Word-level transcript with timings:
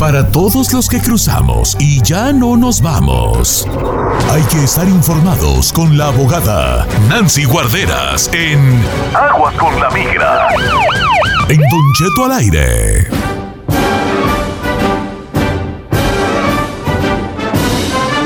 Para 0.00 0.26
todos 0.32 0.72
los 0.72 0.88
que 0.88 0.98
cruzamos 0.98 1.76
y 1.78 2.00
ya 2.00 2.32
no 2.32 2.56
nos 2.56 2.80
vamos. 2.80 3.68
Hay 4.30 4.40
que 4.44 4.64
estar 4.64 4.88
informados 4.88 5.74
con 5.74 5.98
la 5.98 6.06
abogada 6.06 6.86
Nancy 7.10 7.44
Guarderas 7.44 8.30
en 8.32 8.82
Aguas 9.14 9.54
con 9.56 9.78
la 9.78 9.90
Migra. 9.90 10.48
En 11.50 11.58
Don 11.58 11.92
Cheto 11.98 12.24
al 12.24 12.32
aire. 12.32 13.10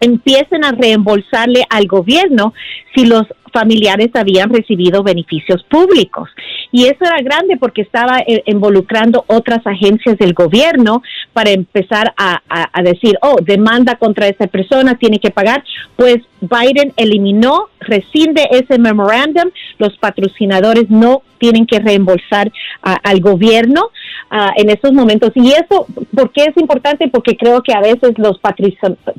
empiecen 0.00 0.64
a 0.64 0.72
reembolsarle 0.72 1.64
al 1.70 1.86
gobierno 1.86 2.52
si 2.96 3.04
los 3.04 3.26
familiares 3.52 4.10
habían 4.14 4.50
recibido 4.50 5.02
beneficios 5.02 5.62
públicos. 5.64 6.28
Y 6.72 6.84
eso 6.84 7.04
era 7.04 7.22
grande 7.22 7.56
porque 7.56 7.82
estaba 7.82 8.18
eh, 8.18 8.42
involucrando 8.46 9.24
otras 9.28 9.66
agencias 9.66 10.18
del 10.18 10.34
gobierno 10.34 11.02
para 11.32 11.50
empezar 11.50 12.12
a, 12.16 12.40
decir, 12.82 13.18
oh, 13.22 13.36
demanda 13.40 13.96
contra 13.96 14.28
esa 14.28 14.46
persona, 14.46 14.98
tiene 14.98 15.18
que 15.18 15.30
pagar. 15.30 15.64
Pues 15.96 16.18
Biden 16.40 16.92
eliminó, 16.96 17.68
rescinde 17.80 18.48
ese 18.50 18.78
memorándum, 18.78 19.50
los 19.78 19.96
patrocinadores 19.98 20.90
no 20.90 21.22
tienen 21.38 21.66
que 21.66 21.78
reembolsar 21.78 22.50
al 22.82 23.20
gobierno 23.20 23.90
ah, 24.30 24.52
en 24.56 24.70
estos 24.70 24.92
momentos. 24.92 25.32
Y 25.34 25.52
eso, 25.52 25.86
¿por 26.14 26.30
qué 26.32 26.44
es 26.44 26.56
importante? 26.56 27.08
Porque 27.08 27.36
creo 27.36 27.62
que 27.62 27.74
a 27.74 27.80
veces 27.80 28.18
los 28.18 28.38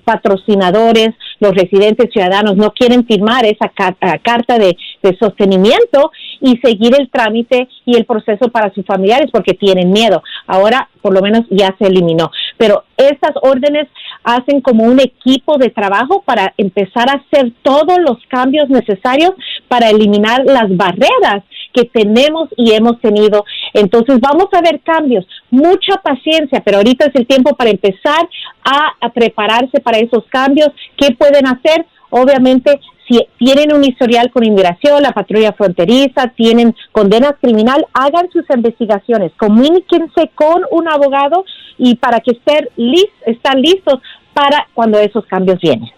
patrocinadores, 0.03 1.09
los 1.39 1.55
residentes 1.55 2.11
ciudadanos 2.11 2.55
no 2.55 2.71
quieren 2.71 3.05
firmar 3.05 3.45
esa 3.45 3.69
carta 3.69 4.57
de, 4.57 4.75
sostenimiento 5.19 6.11
y 6.41 6.57
seguir 6.57 6.93
el 6.99 7.09
trámite 7.09 7.67
y 7.85 7.95
el 7.95 8.05
proceso 8.05 8.49
para 8.49 8.73
sus 8.73 8.85
familiares 8.85 9.29
porque 9.31 9.53
tienen 9.53 9.91
miedo. 9.91 10.21
Ahora, 10.45 10.89
por 11.01 11.13
lo 11.13 11.21
menos, 11.21 11.45
ya 11.49 11.73
se 11.79 11.87
eliminó. 11.87 12.29
Pero 12.57 12.83
estas 12.97 13.31
órdenes 13.41 13.87
hacen 14.23 14.59
como 14.61 14.83
un 14.83 14.99
equipo 14.99 15.57
de 15.57 15.69
trabajo 15.69 16.23
para 16.25 16.53
empezar 16.57 17.09
a 17.09 17.21
hacer 17.21 17.53
todos 17.61 17.97
los 17.99 18.17
cambios 18.27 18.69
necesarios 18.69 19.31
para 19.67 19.89
eliminar 19.89 20.43
las 20.45 20.75
barreras 20.75 21.43
que 21.73 21.85
tenemos 21.85 22.49
y 22.55 22.71
hemos 22.71 22.99
tenido. 23.01 23.45
Entonces 23.73 24.19
vamos 24.19 24.47
a 24.53 24.61
ver 24.61 24.81
cambios, 24.81 25.25
mucha 25.49 25.97
paciencia, 26.03 26.61
pero 26.63 26.77
ahorita 26.77 27.05
es 27.05 27.15
el 27.15 27.27
tiempo 27.27 27.55
para 27.55 27.69
empezar 27.69 28.27
a, 28.63 29.09
prepararse 29.09 29.79
para 29.79 29.99
esos 29.99 30.25
cambios. 30.29 30.69
¿Qué 30.97 31.15
pueden 31.15 31.47
hacer? 31.47 31.85
Obviamente 32.09 32.79
si 33.07 33.25
tienen 33.37 33.73
un 33.73 33.85
historial 33.85 34.31
con 34.31 34.45
inmigración, 34.45 35.01
la 35.01 35.13
patrulla 35.13 35.53
fronteriza, 35.53 36.27
tienen 36.35 36.75
condenas 36.91 37.35
criminal, 37.41 37.85
hagan 37.93 38.29
sus 38.31 38.43
investigaciones, 38.53 39.31
comuníquense 39.37 40.29
con 40.35 40.63
un 40.71 40.89
abogado 40.89 41.45
y 41.77 41.95
para 41.95 42.19
que 42.19 42.31
estén, 42.31 42.67
listos 42.75 44.01
para 44.33 44.67
cuando 44.73 44.99
esos 44.99 45.25
cambios 45.25 45.59
vienen. 45.61 45.89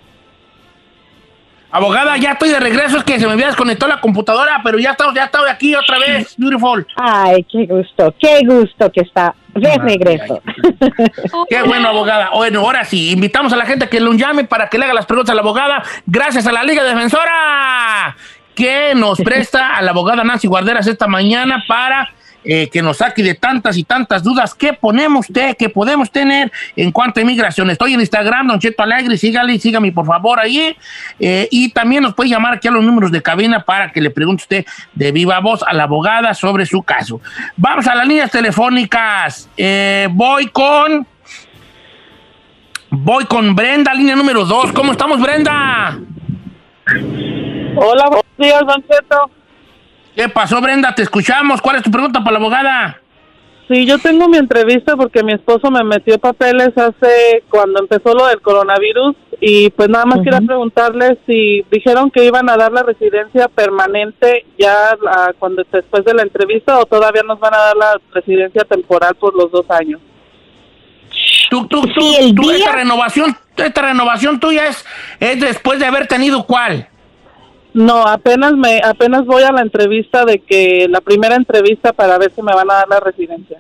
Abogada, 1.72 2.18
ya 2.18 2.32
estoy 2.32 2.50
de 2.50 2.60
regreso, 2.60 2.98
es 2.98 3.04
que 3.04 3.20
se 3.20 3.28
me 3.28 3.34
había 3.34 3.48
desconectado 3.48 3.92
la 3.92 4.02
computadora, 4.02 4.60
pero 4.64 4.80
ya 4.80 4.92
estamos, 4.92 5.14
ya 5.14 5.26
estoy 5.26 5.48
aquí 5.50 5.76
otra 5.76 6.00
vez, 6.00 6.36
beautiful. 6.36 6.86
Ay, 6.96 7.46
qué 7.52 7.68
gusto, 7.68 8.14
qué 8.20 8.40
gusto 8.44 8.92
que 8.92 9.02
está 9.02 9.36
de 9.54 9.78
regreso. 9.78 10.42
qué 11.50 11.62
bueno, 11.62 11.90
abogada. 11.90 12.32
Bueno, 12.34 12.62
ahora 12.62 12.86
sí, 12.86 13.12
invitamos 13.12 13.54
a 13.54 13.56
la 13.56 13.68
gente 13.68 13.88
que 13.88 14.00
lo 14.00 14.14
llame 14.14 14.46
para 14.46 14.68
que 14.68 14.80
le 14.80 14.86
haga 14.86 14.96
las 14.96 15.06
preguntas 15.06 15.32
a 15.32 15.36
la 15.36 15.42
abogada, 15.42 15.84
gracias 16.08 16.48
a 16.48 16.52
la 16.52 16.64
Liga 16.64 16.84
Defensora, 16.84 18.16
que 18.56 18.96
nos 18.96 19.20
presta 19.20 19.78
a 19.78 19.82
la 19.84 19.92
abogada 19.92 20.24
Nancy 20.24 20.48
Guarderas 20.48 20.88
esta 20.88 21.08
mañana 21.08 21.64
para 21.68 22.10
eh, 22.44 22.70
que 22.70 22.82
nos 22.82 22.98
saque 22.98 23.22
de 23.22 23.36
tantas 23.36 23.78
y 23.78 23.84
tantas 23.84 24.24
dudas 24.24 24.54
que 24.54 24.74
ponemos 24.74 25.28
usted, 25.28 25.58
que 25.58 25.70
podemos 25.70 26.10
tener 26.10 26.52
en 26.76 26.92
cuanto 26.92 27.20
a 27.20 27.24
inmigración. 27.24 27.70
Estoy 27.70 27.94
en 27.94 28.00
Instagram, 28.00 28.48
Don 28.48 28.60
Cheto 28.60 28.82
Alegre, 28.84 29.18
sígale, 29.18 29.60
sígame 29.60 29.92
por 29.92 30.06
favor 30.06 30.40
ahí. 30.40 30.76
Eh, 31.20 31.48
y 31.52 31.70
también 31.72 32.04
nos 32.04 32.14
puede 32.14 32.30
llamar 32.30 32.54
aquí 32.54 32.68
a 32.68 32.72
los 32.72 32.84
números 32.84 33.12
de 33.12 33.22
cabina 33.22 33.64
para 33.64 33.92
que 33.92 34.02
le 34.02 34.10
pregunte 34.10 34.44
usted 34.44 34.66
de 34.94 35.12
viva 35.12 35.40
voz 35.40 35.64
a 35.64 35.74
la 35.74 35.84
abogada 35.84 36.34
sobre 36.34 36.66
su 36.66 36.82
caso. 36.82 37.20
Vamos 37.58 37.88
a 37.88 37.96
las 37.96 38.08
líneas 38.08 38.32
telefónicas. 38.32 39.50
Eh, 39.58 40.08
voy 40.12 40.48
con. 40.48 41.06
Voy 42.92 43.26
con 43.26 43.54
Brenda, 43.56 43.94
línea 43.94 44.16
número 44.16 44.46
2. 44.46 44.72
¿Cómo 44.72 44.94
estamos, 44.94 45.22
Brenda? 45.22 46.00
Hola, 47.76 48.06
buenos 48.08 48.26
días, 48.38 48.62
Don 48.66 48.84
Cheto. 48.88 49.39
¿Qué 50.16 50.30
pasó, 50.30 50.62
Brenda? 50.62 50.94
Te 50.96 51.04
escuchamos. 51.04 51.62
¿Cuál 51.62 51.78
es 51.78 51.84
tu 51.84 51.92
pregunta 51.92 52.20
para 52.20 52.34
la 52.34 52.40
abogada? 52.40 53.02
Sí, 53.70 53.86
yo 53.86 54.00
tengo 54.00 54.28
mi 54.28 54.38
entrevista 54.38 54.96
porque 54.96 55.24
mi 55.24 55.34
esposo 55.34 55.70
me 55.70 55.84
metió 55.84 56.18
papeles 56.18 56.70
hace 56.76 57.44
cuando 57.50 57.80
empezó 57.80 58.16
lo 58.16 58.26
del 58.26 58.42
coronavirus 58.42 59.16
y 59.40 59.70
pues 59.70 59.90
nada 59.90 60.06
más 60.06 60.22
quiero 60.22 60.42
preguntarle 60.42 61.20
si 61.28 61.64
dijeron 61.70 62.10
que 62.10 62.26
iban 62.26 62.50
a 62.50 62.58
dar 62.58 62.72
la 62.72 62.82
residencia 62.82 63.48
permanente 63.48 64.46
ya 64.58 64.98
cuando 65.38 65.64
después 65.72 66.04
de 66.04 66.16
la 66.16 66.24
entrevista 66.24 66.80
o 66.80 66.86
todavía 66.86 67.22
nos 67.22 67.40
van 67.40 67.54
a 67.54 67.58
dar 67.58 67.78
la 67.78 68.02
residencia 68.12 68.64
temporal 68.64 69.14
por 69.14 69.36
los 69.36 69.52
dos 69.52 69.70
años. 69.70 70.02
Tú, 71.52 71.68
tú, 71.68 71.82
tú, 72.36 72.52
esta 72.52 72.72
renovación, 72.72 73.38
esta 73.56 73.82
renovación 73.84 74.40
tuya 74.40 74.66
es, 74.66 74.84
es 75.20 75.40
después 75.40 75.80
de 75.80 75.86
haber 75.86 76.08
tenido 76.08 76.44
cuál? 76.44 76.88
No, 77.74 78.02
apenas 78.02 78.54
me 78.54 78.82
apenas 78.84 79.26
voy 79.26 79.44
a 79.44 79.52
la 79.52 79.62
entrevista 79.62 80.26
de 80.26 80.40
que 80.40 80.88
la 80.90 81.02
primera 81.02 81.36
entrevista 81.36 81.94
para 81.94 82.18
ver 82.18 82.32
si 82.32 82.42
me 82.42 82.54
van 82.54 82.70
a 82.72 82.76
dar 82.76 82.88
la 82.90 83.00
residencia. 83.00 83.60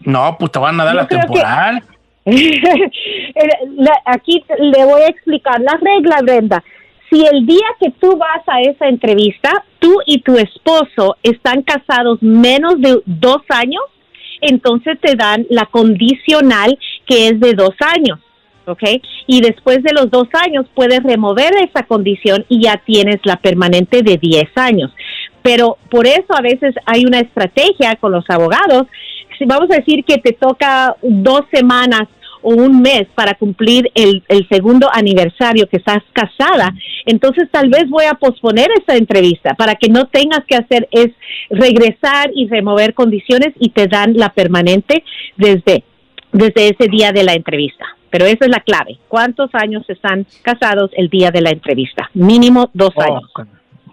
No, 0.00 0.36
pues 0.38 0.52
te 0.52 0.58
van 0.58 0.80
a 0.80 0.84
dar 0.84 0.94
la 0.94 1.06
temporal. 1.06 1.82
Aquí 4.04 4.44
le 4.58 4.84
voy 4.84 5.02
a 5.02 5.08
explicar 5.08 5.60
la 5.60 5.78
regla, 5.80 6.20
Brenda. 6.22 6.64
Si 7.10 7.24
el 7.24 7.46
día 7.46 7.66
que 7.78 7.90
tú 8.00 8.16
vas 8.16 8.42
a 8.48 8.60
esa 8.62 8.88
entrevista, 8.88 9.50
tú 9.78 9.94
y 10.06 10.22
tu 10.22 10.36
esposo 10.36 11.16
están 11.22 11.62
casados 11.62 12.20
menos 12.22 12.80
de 12.80 13.00
dos 13.04 13.42
años, 13.48 13.82
entonces 14.40 14.98
te 15.00 15.14
dan 15.14 15.46
la 15.50 15.66
condicional 15.66 16.76
que 17.06 17.28
es 17.28 17.38
de 17.40 17.54
dos 17.54 17.74
años. 17.80 18.18
¿Ok? 18.66 18.82
Y 19.26 19.40
después 19.40 19.82
de 19.82 19.92
los 19.92 20.10
dos 20.10 20.28
años 20.44 20.66
puedes 20.74 21.02
remover 21.02 21.52
esa 21.62 21.84
condición 21.84 22.44
y 22.48 22.62
ya 22.62 22.82
tienes 22.84 23.20
la 23.24 23.36
permanente 23.36 24.02
de 24.02 24.16
10 24.16 24.44
años. 24.56 24.92
Pero 25.42 25.78
por 25.90 26.06
eso 26.06 26.26
a 26.36 26.42
veces 26.42 26.74
hay 26.84 27.04
una 27.04 27.20
estrategia 27.20 27.96
con 27.96 28.12
los 28.12 28.28
abogados. 28.28 28.86
Si 29.38 29.44
vamos 29.44 29.70
a 29.70 29.76
decir 29.76 30.04
que 30.04 30.18
te 30.18 30.32
toca 30.32 30.96
dos 31.02 31.42
semanas 31.52 32.08
o 32.42 32.50
un 32.50 32.80
mes 32.80 33.06
para 33.14 33.34
cumplir 33.34 33.90
el, 33.94 34.22
el, 34.28 34.46
segundo 34.48 34.88
aniversario 34.92 35.68
que 35.68 35.78
estás 35.78 36.02
casada, 36.12 36.72
entonces 37.04 37.48
tal 37.50 37.68
vez 37.68 37.88
voy 37.88 38.04
a 38.04 38.14
posponer 38.14 38.68
esa 38.80 38.96
entrevista 38.96 39.54
para 39.54 39.74
que 39.74 39.88
no 39.88 40.06
tengas 40.06 40.44
que 40.46 40.56
hacer 40.56 40.88
es 40.90 41.08
regresar 41.50 42.30
y 42.34 42.48
remover 42.48 42.94
condiciones 42.94 43.52
y 43.58 43.70
te 43.70 43.88
dan 43.88 44.14
la 44.16 44.30
permanente 44.30 45.02
desde 45.36 45.84
desde 46.32 46.68
ese 46.68 46.88
día 46.88 47.12
de 47.12 47.24
la 47.24 47.34
entrevista. 47.34 47.84
Pero 48.16 48.30
esa 48.30 48.46
es 48.46 48.50
la 48.50 48.60
clave. 48.60 48.98
¿Cuántos 49.08 49.50
años 49.52 49.84
están 49.88 50.26
casados 50.40 50.90
el 50.96 51.10
día 51.10 51.30
de 51.30 51.42
la 51.42 51.50
entrevista? 51.50 52.08
Mínimo 52.14 52.70
dos 52.72 52.92
Oh, 52.94 53.02
años. 53.02 53.24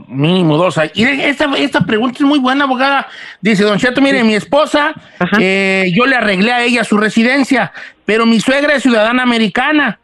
Mínimo 0.07 0.55
dos 0.55 0.77
años. 0.77 0.93
Y 0.95 1.03
esta, 1.03 1.53
esta 1.57 1.81
pregunta 1.81 2.19
es 2.19 2.25
muy 2.25 2.39
buena, 2.39 2.63
abogada. 2.63 3.05
Dice, 3.41 3.65
Don 3.65 3.77
Cheto, 3.77 3.99
mire, 3.99 4.23
mi 4.23 4.33
esposa, 4.33 4.93
eh, 5.41 5.91
yo 5.93 6.05
le 6.05 6.15
arreglé 6.15 6.53
a 6.53 6.63
ella 6.63 6.85
su 6.85 6.95
residencia, 6.95 7.73
pero 8.05 8.25
mi 8.25 8.39
suegra 8.39 8.75
es 8.75 8.83
ciudadana 8.83 9.23
americana. 9.23 9.99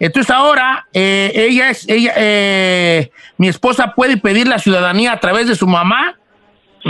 Entonces 0.00 0.34
ahora, 0.34 0.88
eh, 0.92 1.30
ella 1.32 1.70
es, 1.70 1.88
ella, 1.88 2.12
eh, 2.16 3.12
mi 3.38 3.46
esposa 3.46 3.94
puede 3.94 4.16
pedir 4.16 4.48
la 4.48 4.58
ciudadanía 4.58 5.12
a 5.12 5.20
través 5.20 5.46
de 5.46 5.54
su 5.54 5.68
mamá. 5.68 6.16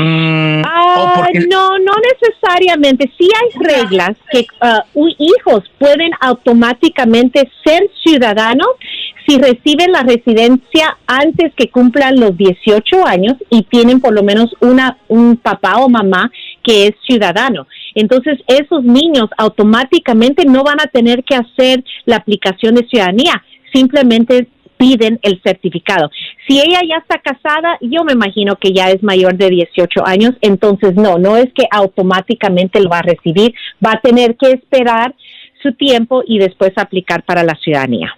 Mm, 0.00 0.62
Ah, 0.67 1.14
porque- 1.17 1.47
no, 1.50 1.79
no 1.79 1.93
necesariamente. 2.12 3.11
Sí 3.19 3.29
hay 3.41 3.62
reglas 3.82 4.17
que 4.31 4.47
ah, 4.61 4.85
u- 4.94 5.08
hijos 5.19 5.64
pueden 5.79 6.11
automáticamente 6.20 7.50
ser 7.64 7.88
ciudadanos 8.02 8.69
si 9.29 9.38
reciben 9.38 9.93
la 9.93 10.02
residencia 10.02 10.97
antes 11.06 11.52
que 11.55 11.70
cumplan 11.70 12.19
los 12.19 12.37
18 12.37 13.06
años 13.06 13.35
y 13.50 13.62
tienen 13.64 14.00
por 14.00 14.12
lo 14.14 14.23
menos 14.23 14.50
una 14.61 14.97
un 15.08 15.37
papá 15.37 15.76
o 15.79 15.88
mamá 15.88 16.31
que 16.62 16.87
es 16.88 16.93
ciudadano. 17.06 17.67
Entonces, 17.94 18.38
esos 18.47 18.82
niños 18.85 19.29
automáticamente 19.37 20.44
no 20.47 20.62
van 20.64 20.81
a 20.81 20.87
tener 20.87 21.23
que 21.25 21.37
hacer 21.37 21.85
la 22.06 22.17
aplicación 22.17 22.75
de 22.75 22.87
ciudadanía, 22.87 23.43
simplemente 23.73 24.49
piden 24.80 25.20
el 25.22 25.42
certificado. 25.44 26.10
Si 26.48 26.58
ella 26.58 26.80
ya 26.88 26.96
está 26.96 27.18
casada, 27.18 27.76
yo 27.82 28.02
me 28.02 28.14
imagino 28.14 28.56
que 28.56 28.72
ya 28.72 28.88
es 28.88 29.02
mayor 29.02 29.34
de 29.34 29.50
18 29.50 30.06
años, 30.06 30.32
entonces 30.40 30.94
no, 30.94 31.18
no 31.18 31.36
es 31.36 31.52
que 31.54 31.64
automáticamente 31.70 32.80
lo 32.80 32.88
va 32.88 33.00
a 33.00 33.02
recibir, 33.02 33.52
va 33.84 33.92
a 33.92 34.00
tener 34.00 34.36
que 34.38 34.52
esperar 34.52 35.14
su 35.62 35.74
tiempo 35.74 36.22
y 36.26 36.38
después 36.38 36.72
aplicar 36.76 37.22
para 37.24 37.42
la 37.42 37.54
ciudadanía. 37.56 38.16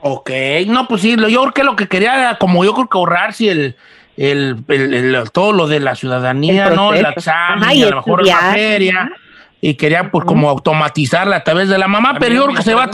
Ok, 0.00 0.30
no, 0.68 0.86
pues 0.86 1.02
sí, 1.02 1.16
yo 1.16 1.26
creo 1.40 1.52
que 1.52 1.64
lo 1.64 1.74
que 1.74 1.88
quería 1.88 2.20
era 2.20 2.38
como 2.38 2.64
yo 2.64 2.72
creo 2.74 2.88
que 2.88 2.96
ahorrarse 2.98 3.50
el, 3.50 3.74
el, 4.16 4.56
el- 4.68 4.94
el- 5.14 5.30
todo 5.32 5.52
lo 5.52 5.66
de 5.66 5.80
la 5.80 5.96
ciudadanía, 5.96 6.68
El 6.68 6.76
¿no? 6.76 6.94
El 6.94 7.04
examen, 7.06 7.64
Ajá, 7.64 7.74
y 7.74 7.82
a 7.82 7.90
lo 7.90 7.96
mejor 7.96 8.24
la 8.24 8.52
feria. 8.52 9.10
Y 9.60 9.74
quería 9.74 10.10
pues 10.12 10.24
como 10.24 10.48
automatizarla 10.50 11.36
a 11.36 11.42
través 11.42 11.68
de 11.70 11.78
la 11.78 11.88
mamá, 11.88 12.16
pero 12.20 12.34
yo 12.34 12.44
creo 12.44 12.56
que 12.56 12.62
se 12.62 12.74
va, 12.74 12.84
a 12.84 12.90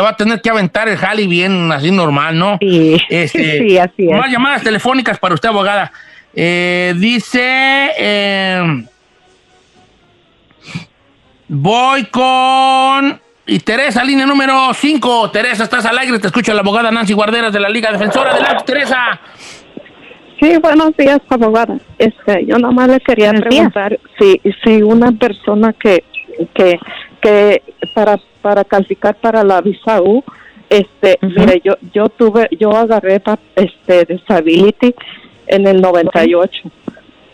te- 0.00 0.04
va 0.04 0.10
a 0.10 0.16
tener 0.16 0.40
que 0.40 0.50
aventar 0.50 0.88
el 0.88 0.96
jali 0.96 1.26
bien 1.26 1.70
así 1.72 1.90
normal, 1.90 2.38
¿no? 2.38 2.56
Sí, 2.60 2.96
Este, 3.08 3.58
sí, 3.68 3.78
así 3.78 4.08
es. 4.10 4.16
Más 4.18 4.30
llamadas 4.30 4.62
telefónicas 4.62 5.18
para 5.18 5.34
usted, 5.34 5.48
abogada. 5.48 5.92
Eh, 6.34 6.94
dice, 6.96 7.90
eh, 7.98 8.84
voy 11.48 12.04
con... 12.06 13.20
Y 13.46 13.58
Teresa, 13.58 14.04
línea 14.04 14.26
número 14.26 14.72
5. 14.72 15.30
Teresa, 15.32 15.64
estás 15.64 15.84
al 15.84 15.98
aire, 15.98 16.18
te 16.20 16.28
escucha 16.28 16.54
la 16.54 16.60
abogada 16.60 16.92
Nancy 16.92 17.14
Guarderas 17.14 17.52
de 17.52 17.58
la 17.58 17.68
Liga 17.68 17.90
Defensora. 17.90 18.30
Adelante, 18.30 18.62
Teresa. 18.64 19.20
Sí, 20.40 20.56
buenos 20.58 20.96
días, 20.96 21.18
abogada. 21.28 21.76
Este, 21.98 22.46
yo 22.46 22.58
nomás 22.58 22.88
le 22.88 23.00
quería 23.00 23.32
preguntar 23.32 23.98
si, 24.18 24.40
si 24.62 24.82
una 24.82 25.10
persona 25.10 25.72
que, 25.72 26.04
que, 26.54 26.78
que 27.20 27.62
para, 27.94 28.18
para 28.42 28.64
calificar 28.64 29.14
para 29.16 29.42
la 29.44 29.60
visa 29.60 30.00
U, 30.02 30.22
este, 30.68 31.18
Ujú. 31.22 31.32
mire, 31.40 31.60
yo, 31.64 31.74
yo 31.92 32.08
tuve, 32.08 32.48
yo 32.58 32.70
agarré 32.70 33.20
pa- 33.20 33.38
este 33.56 34.04
disability 34.04 34.94
en 35.46 35.66
el 35.66 35.80
98, 35.80 36.70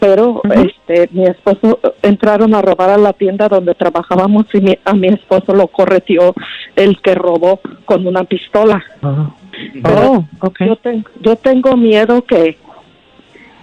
pero 0.01 0.41
Ujú. 0.43 0.53
este, 0.53 1.09
mi 1.13 1.25
esposo 1.27 1.79
entraron 2.03 2.55
a 2.55 2.63
robar 2.63 2.91
a 2.91 2.97
la 2.99 3.13
tienda 3.13 3.49
donde 3.49 3.75
trabajábamos 3.75 4.47
y 4.55 4.61
mi- 4.61 4.79
a 4.85 4.95
mi 4.95 5.09
esposo 5.09 5.55
lo 5.55 5.67
correteó 5.69 6.35
el 6.77 7.01
que 7.03 7.15
robó 7.15 7.61
con 7.85 8.07
una 8.07 8.25
pistola. 8.25 8.83
Pero 9.83 10.27
Oh, 10.41 10.53
yo, 10.61 10.77
ten- 10.77 11.05
yo 11.21 11.37
tengo 11.37 11.77
miedo 11.77 12.23
que 12.25 12.59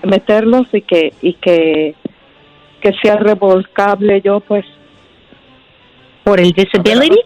meterlos 0.04 0.68
y 0.74 0.82
que 0.82 1.14
y 1.22 1.34
que 1.34 1.96
que 2.82 2.92
sea 3.02 3.16
revolcable 3.16 4.20
yo 4.22 4.40
pues 4.42 4.66
¿Por 6.24 6.40
el 6.40 6.52
disability? 6.52 7.20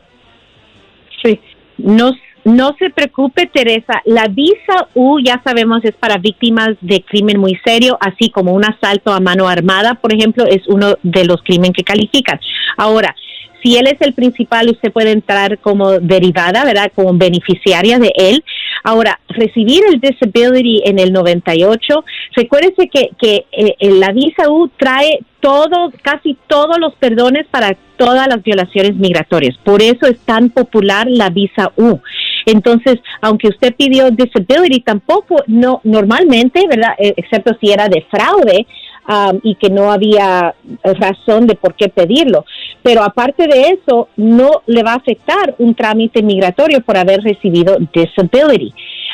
sí 1.24 1.40
No, 1.78 2.12
no 2.48 2.76
se 2.80 2.90
preocupe, 2.90 3.50
Teresa. 3.54 4.02
La 4.06 4.28
visa 4.28 4.88
U, 4.94 5.20
ya 5.20 5.42
sabemos, 5.44 5.84
es 5.84 5.94
para 5.96 6.18
víctimas 6.18 6.70
de 6.80 7.04
crimen 7.04 7.40
muy 7.40 7.60
serio, 7.66 7.98
así 8.00 8.30
como 8.30 8.54
un 8.54 8.64
asalto 8.64 9.12
a 9.12 9.20
mano 9.20 9.50
armada, 9.50 9.96
por 9.96 10.14
ejemplo, 10.14 10.46
es 10.46 10.66
uno 10.68 10.96
de 11.04 11.26
los 11.26 11.44
crímenes 11.44 11.74
que 11.76 11.84
califican. 11.84 12.40
Ahora, 12.78 13.14
si 13.62 13.76
él 13.76 13.88
es 13.88 14.00
el 14.00 14.14
principal, 14.14 14.70
usted 14.70 14.92
puede 14.92 15.12
entrar 15.12 15.60
como 15.60 16.00
derivada, 16.00 16.64
¿verdad? 16.64 16.92
Como 16.96 17.14
beneficiaria 17.14 18.00
de 18.00 18.14
él. 18.16 18.44
Ahora, 18.84 19.20
recibir 19.30 19.84
el 19.92 20.00
disability 20.00 20.82
en 20.86 21.00
el 21.00 21.14
98, 21.14 22.06
recuérdese 22.36 22.90
que, 22.90 23.10
que 23.20 23.46
eh, 23.52 23.76
la 23.92 24.12
visa 24.12 24.50
U 24.50 24.70
trae 24.78 25.20
todo, 25.40 25.92
casi 26.02 26.38
todos 26.48 26.78
los 26.80 26.94
perdones 26.96 27.46
para 27.48 27.76
todas 27.98 28.28
las 28.28 28.44
violaciones 28.44 28.96
migratorias. 28.96 29.58
Por 29.64 29.82
eso 29.82 30.08
es 30.08 30.20
tan 30.20 30.50
popular 30.50 31.08
la 31.10 31.30
visa 31.30 31.72
U. 31.76 32.00
Entonces, 32.46 33.00
aunque 33.22 33.50
usted 33.50 33.76
pidió 33.76 34.10
disability, 34.12 34.82
tampoco, 34.82 35.44
no, 35.48 35.82
normalmente, 35.84 36.66
¿verdad? 36.68 36.94
Eh, 36.98 37.14
excepto 37.18 37.58
si 37.60 37.72
era 37.72 37.90
de 37.90 38.06
fraude 38.10 38.66
um, 39.08 39.40
y 39.44 39.56
que 39.56 39.70
no 39.70 39.92
había 39.92 40.54
razón 40.84 41.48
de 41.48 41.56
por 41.56 41.76
qué 41.76 41.90
pedirlo. 41.90 42.46
Pero 42.84 43.04
aparte 43.04 43.48
de 43.48 43.80
eso, 43.80 44.10
no 44.18 44.62
le 44.66 44.84
va 44.84 44.94
a 44.94 44.98
afectar 44.98 45.56
un 45.58 45.76
trámite 45.76 46.22
migratorio 46.22 46.82
por 46.82 46.98
haber 46.98 47.22
recibido 47.22 47.78
disability. 47.94 48.74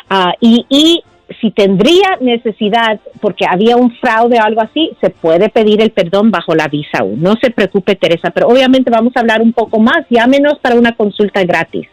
Ah, 0.10 0.34
y, 0.40 0.66
y 0.69 1.04
si 1.42 1.51
tendría 1.51 2.18
necesidad, 2.19 3.00
porque 3.22 3.45
había 3.50 3.78
un 3.78 3.92
fraude 3.98 4.38
o 4.40 4.44
algo 4.44 4.62
así, 4.62 4.92
se 5.01 5.10
puede 5.10 5.50
pedir 5.50 5.81
el 5.81 5.92
perdón 5.92 6.31
bajo 6.31 6.54
la 6.56 6.68
visa 6.68 7.04
U. 7.04 7.16
No 7.18 7.36
se 7.42 7.50
preocupe, 7.50 7.95
Teresa, 7.95 8.30
pero 8.31 8.48
obviamente 8.48 8.92
vamos 8.92 9.13
a 9.16 9.22
hablar 9.22 9.42
un 9.42 9.54
poco 9.54 9.80
más, 9.80 10.06
llámenos 10.10 10.60
para 10.60 10.75
una 10.75 10.94
consulta 10.94 11.44
gratis. 11.44 11.88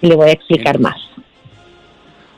Y 0.00 0.08
le 0.08 0.16
voy 0.16 0.28
a 0.28 0.32
explicar 0.32 0.78
más. 0.78 0.96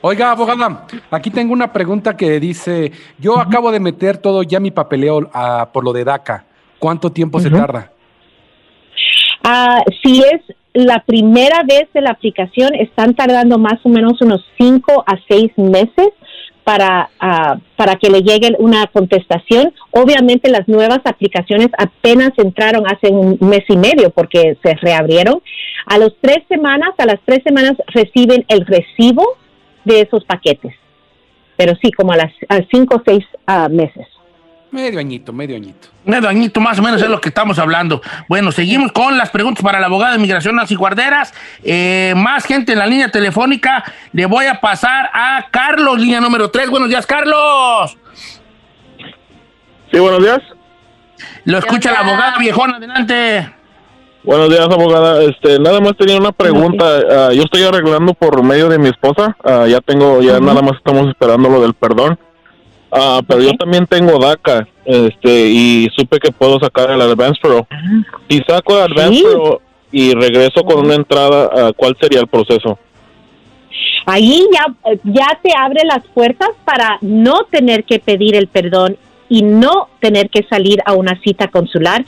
Oiga, 0.08 0.30
abogada, 0.30 0.86
aquí 1.10 1.28
tengo 1.28 1.52
una 1.52 1.70
pregunta 1.70 2.16
que 2.16 2.40
dice, 2.40 2.92
yo 3.18 3.38
acabo 3.38 3.70
de 3.70 3.78
meter 3.78 4.16
todo 4.16 4.42
ya 4.42 4.58
mi 4.58 4.70
papeleo 4.70 5.28
ah, 5.34 5.68
por 5.70 5.84
lo 5.84 5.92
de 5.92 6.02
DACA. 6.02 6.46
¿Cuánto 6.78 7.12
tiempo 7.12 7.38
se 7.40 7.50
tarda? 7.50 7.92
Ah, 9.44 9.82
si 10.02 10.20
es 10.20 10.40
la 10.72 11.04
primera 11.04 11.62
vez 11.62 11.92
de 11.92 12.00
la 12.00 12.12
aplicación, 12.12 12.74
están 12.74 13.12
tardando 13.12 13.58
más 13.58 13.84
o 13.84 13.90
menos 13.90 14.22
unos 14.22 14.42
cinco 14.56 15.04
a 15.06 15.16
seis 15.28 15.52
meses 15.58 16.08
para, 16.64 17.10
ah, 17.20 17.58
para 17.76 17.96
que 17.96 18.08
le 18.08 18.22
llegue 18.22 18.56
una 18.60 18.86
contestación. 18.86 19.74
Obviamente 19.90 20.48
las 20.48 20.66
nuevas 20.68 21.00
aplicaciones 21.04 21.68
apenas 21.76 22.30
entraron 22.38 22.84
hace 22.86 23.08
un 23.12 23.36
mes 23.42 23.64
y 23.68 23.76
medio 23.76 24.08
porque 24.08 24.56
se 24.62 24.72
reabrieron. 24.76 25.42
A 25.84 25.98
las 25.98 26.12
tres 26.22 26.38
semanas, 26.48 26.94
a 26.96 27.04
las 27.04 27.20
tres 27.26 27.42
semanas 27.44 27.74
reciben 27.92 28.46
el 28.48 28.64
recibo 28.64 29.36
de 29.84 30.02
esos 30.02 30.24
paquetes. 30.24 30.74
Pero 31.56 31.74
sí, 31.82 31.90
como 31.92 32.12
a 32.12 32.16
las 32.16 32.32
a 32.48 32.60
cinco 32.70 32.96
o 32.96 33.02
seis 33.04 33.24
ah, 33.46 33.68
meses. 33.68 34.06
Medio 34.70 35.00
añito, 35.00 35.32
medio 35.32 35.56
añito. 35.56 35.88
Medio 36.04 36.28
añito 36.28 36.60
más 36.60 36.78
o 36.78 36.82
menos 36.82 37.00
es 37.00 37.08
lo 37.08 37.20
que 37.20 37.30
estamos 37.30 37.58
hablando. 37.58 38.02
Bueno, 38.28 38.52
seguimos 38.52 38.92
con 38.92 39.16
las 39.16 39.30
preguntas 39.30 39.64
para 39.64 39.80
la 39.80 39.86
abogada 39.86 40.12
de 40.12 40.18
migración 40.18 40.56
Nancy 40.56 40.74
Guarderas. 40.74 41.32
Eh, 41.64 42.12
más 42.16 42.44
gente 42.44 42.72
en 42.72 42.78
la 42.78 42.86
línea 42.86 43.10
telefónica. 43.10 43.82
Le 44.12 44.26
voy 44.26 44.46
a 44.46 44.60
pasar 44.60 45.10
a 45.14 45.46
Carlos, 45.50 45.98
línea 45.98 46.20
número 46.20 46.50
3. 46.50 46.68
Buenos 46.68 46.90
días, 46.90 47.06
Carlos. 47.06 47.96
Sí, 49.90 49.98
buenos 49.98 50.22
días. 50.22 50.40
Lo 51.44 51.58
escucha 51.58 51.90
la 51.90 52.00
abogada 52.00 52.38
viejona, 52.38 52.76
adelante. 52.76 53.57
Buenos 54.28 54.50
días, 54.50 54.68
abogada. 54.70 55.24
Este, 55.24 55.58
nada 55.58 55.80
más 55.80 55.96
tenía 55.96 56.18
una 56.18 56.32
pregunta. 56.32 56.84
Ah, 57.10 57.30
yo 57.32 57.44
estoy 57.44 57.62
arreglando 57.62 58.12
por 58.12 58.42
medio 58.42 58.68
de 58.68 58.78
mi 58.78 58.90
esposa. 58.90 59.34
Ah, 59.42 59.64
ya 59.66 59.80
tengo, 59.80 60.20
ya 60.20 60.38
nada 60.38 60.60
más 60.60 60.76
estamos 60.76 61.08
esperando 61.08 61.48
lo 61.48 61.62
del 61.62 61.72
perdón. 61.72 62.18
Ah, 62.92 63.22
pero 63.26 63.40
yo 63.40 63.52
también 63.54 63.86
tengo 63.86 64.18
DACA, 64.18 64.68
este, 64.84 65.48
y 65.48 65.88
supe 65.96 66.18
que 66.18 66.30
puedo 66.30 66.60
sacar 66.60 66.90
el 66.90 67.00
Advance 67.00 67.40
Pro. 67.40 67.66
Si 68.28 68.42
saco 68.46 68.76
el 68.76 68.92
Advance 68.92 69.14
Sí. 69.14 69.24
Pro 69.32 69.62
y 69.92 70.12
regreso 70.12 70.62
con 70.62 70.84
una 70.84 70.96
entrada, 70.96 71.72
¿cuál 71.72 71.96
sería 71.98 72.20
el 72.20 72.26
proceso? 72.26 72.78
Ahí 74.04 74.44
ya, 74.52 74.92
ya 75.04 75.40
te 75.42 75.52
abre 75.58 75.84
las 75.86 76.06
puertas 76.08 76.50
para 76.66 76.98
no 77.00 77.46
tener 77.50 77.84
que 77.84 77.98
pedir 77.98 78.36
el 78.36 78.48
perdón 78.48 78.98
y 79.30 79.40
no 79.42 79.88
tener 80.00 80.28
que 80.28 80.42
salir 80.50 80.80
a 80.84 80.92
una 80.92 81.18
cita 81.22 81.48
consular. 81.48 82.04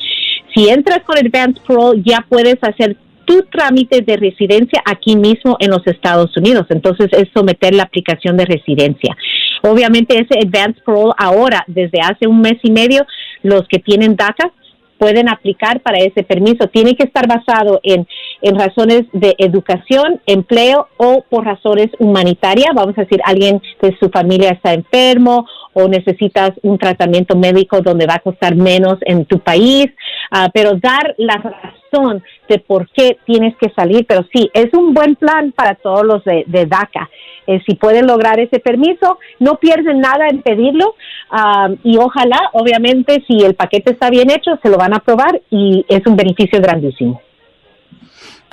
Si 0.55 0.69
entras 0.69 1.01
con 1.05 1.17
Advance 1.19 1.61
Pro, 1.67 1.95
ya 1.95 2.25
puedes 2.29 2.57
hacer 2.63 2.97
tu 3.25 3.43
trámite 3.43 4.01
de 4.01 4.17
residencia 4.17 4.83
aquí 4.85 5.15
mismo 5.15 5.57
en 5.61 5.71
los 5.71 5.87
Estados 5.87 6.37
Unidos. 6.37 6.67
Entonces 6.71 7.09
es 7.13 7.29
someter 7.33 7.75
la 7.75 7.85
aplicación 7.85 8.37
de 8.37 8.45
residencia. 8.45 9.17
Obviamente 9.63 10.15
ese 10.19 10.39
Advance 10.45 10.81
Pro 10.85 11.15
ahora, 11.17 11.65
desde 11.67 12.01
hace 12.01 12.27
un 12.27 12.41
mes 12.41 12.59
y 12.63 12.73
medio, 12.73 13.07
los 13.43 13.69
que 13.69 13.79
tienen 13.79 14.17
DACA 14.17 14.53
pueden 14.99 15.31
aplicar 15.31 15.81
para 15.81 15.99
ese 15.99 16.23
permiso. 16.25 16.67
Tiene 16.69 16.95
que 16.95 17.05
estar 17.05 17.27
basado 17.27 17.81
en, 17.83 18.07
en 18.43 18.59
razones 18.59 19.05
de 19.13 19.35
educación, 19.39 20.21
empleo 20.27 20.89
o 20.99 21.25
por 21.31 21.47
razones 21.47 21.89
humanitarias. 21.99 22.69
Vamos 22.75 22.99
a 22.99 23.03
decir, 23.03 23.21
alguien 23.25 23.63
de 23.81 23.97
su 23.99 24.11
familia 24.11 24.51
está 24.51 24.75
enfermo 24.75 25.47
o 25.73 25.89
necesitas 25.89 26.53
un 26.63 26.79
tratamiento 26.79 27.37
médico 27.37 27.81
donde 27.81 28.07
va 28.07 28.15
a 28.15 28.21
costar 28.21 28.57
menos 28.57 28.99
en 29.03 29.25
tu 29.25 29.39
país, 29.39 29.87
ah, 30.31 30.51
pero 30.53 30.75
dar 30.75 31.15
la 31.19 31.37
razón 31.37 32.23
de 32.49 32.59
por 32.59 32.89
qué 32.91 33.19
tienes 33.25 33.57
que 33.57 33.71
salir. 33.71 34.07
Pero 34.07 34.25
sí, 34.33 34.51
es 34.53 34.73
un 34.75 34.95
buen 34.95 35.17
plan 35.17 35.53
para 35.53 35.75
todos 35.77 36.05
los 36.05 36.25
de, 36.25 36.45
de 36.47 36.67
DACA. 36.67 37.09
Eh, 37.47 37.61
si 37.67 37.75
pueden 37.75 38.07
lograr 38.07 38.39
ese 38.39 38.61
permiso, 38.61 39.19
no 39.39 39.57
pierden 39.57 40.01
nada 40.01 40.29
en 40.29 40.43
pedirlo 40.43 40.95
ah, 41.31 41.69
y 41.83 41.97
ojalá, 41.97 42.51
obviamente, 42.53 43.25
si 43.27 43.43
el 43.45 43.55
paquete 43.55 43.93
está 43.93 44.11
bien 44.11 44.31
hecho, 44.31 44.59
se 44.63 44.69
lo 44.69 44.77
van 44.77 44.93
a 44.93 44.99
aprobar 44.99 45.41
y 45.51 45.85
es 45.89 46.07
un 46.07 46.17
beneficio 46.17 46.61
grandísimo. 46.61 47.21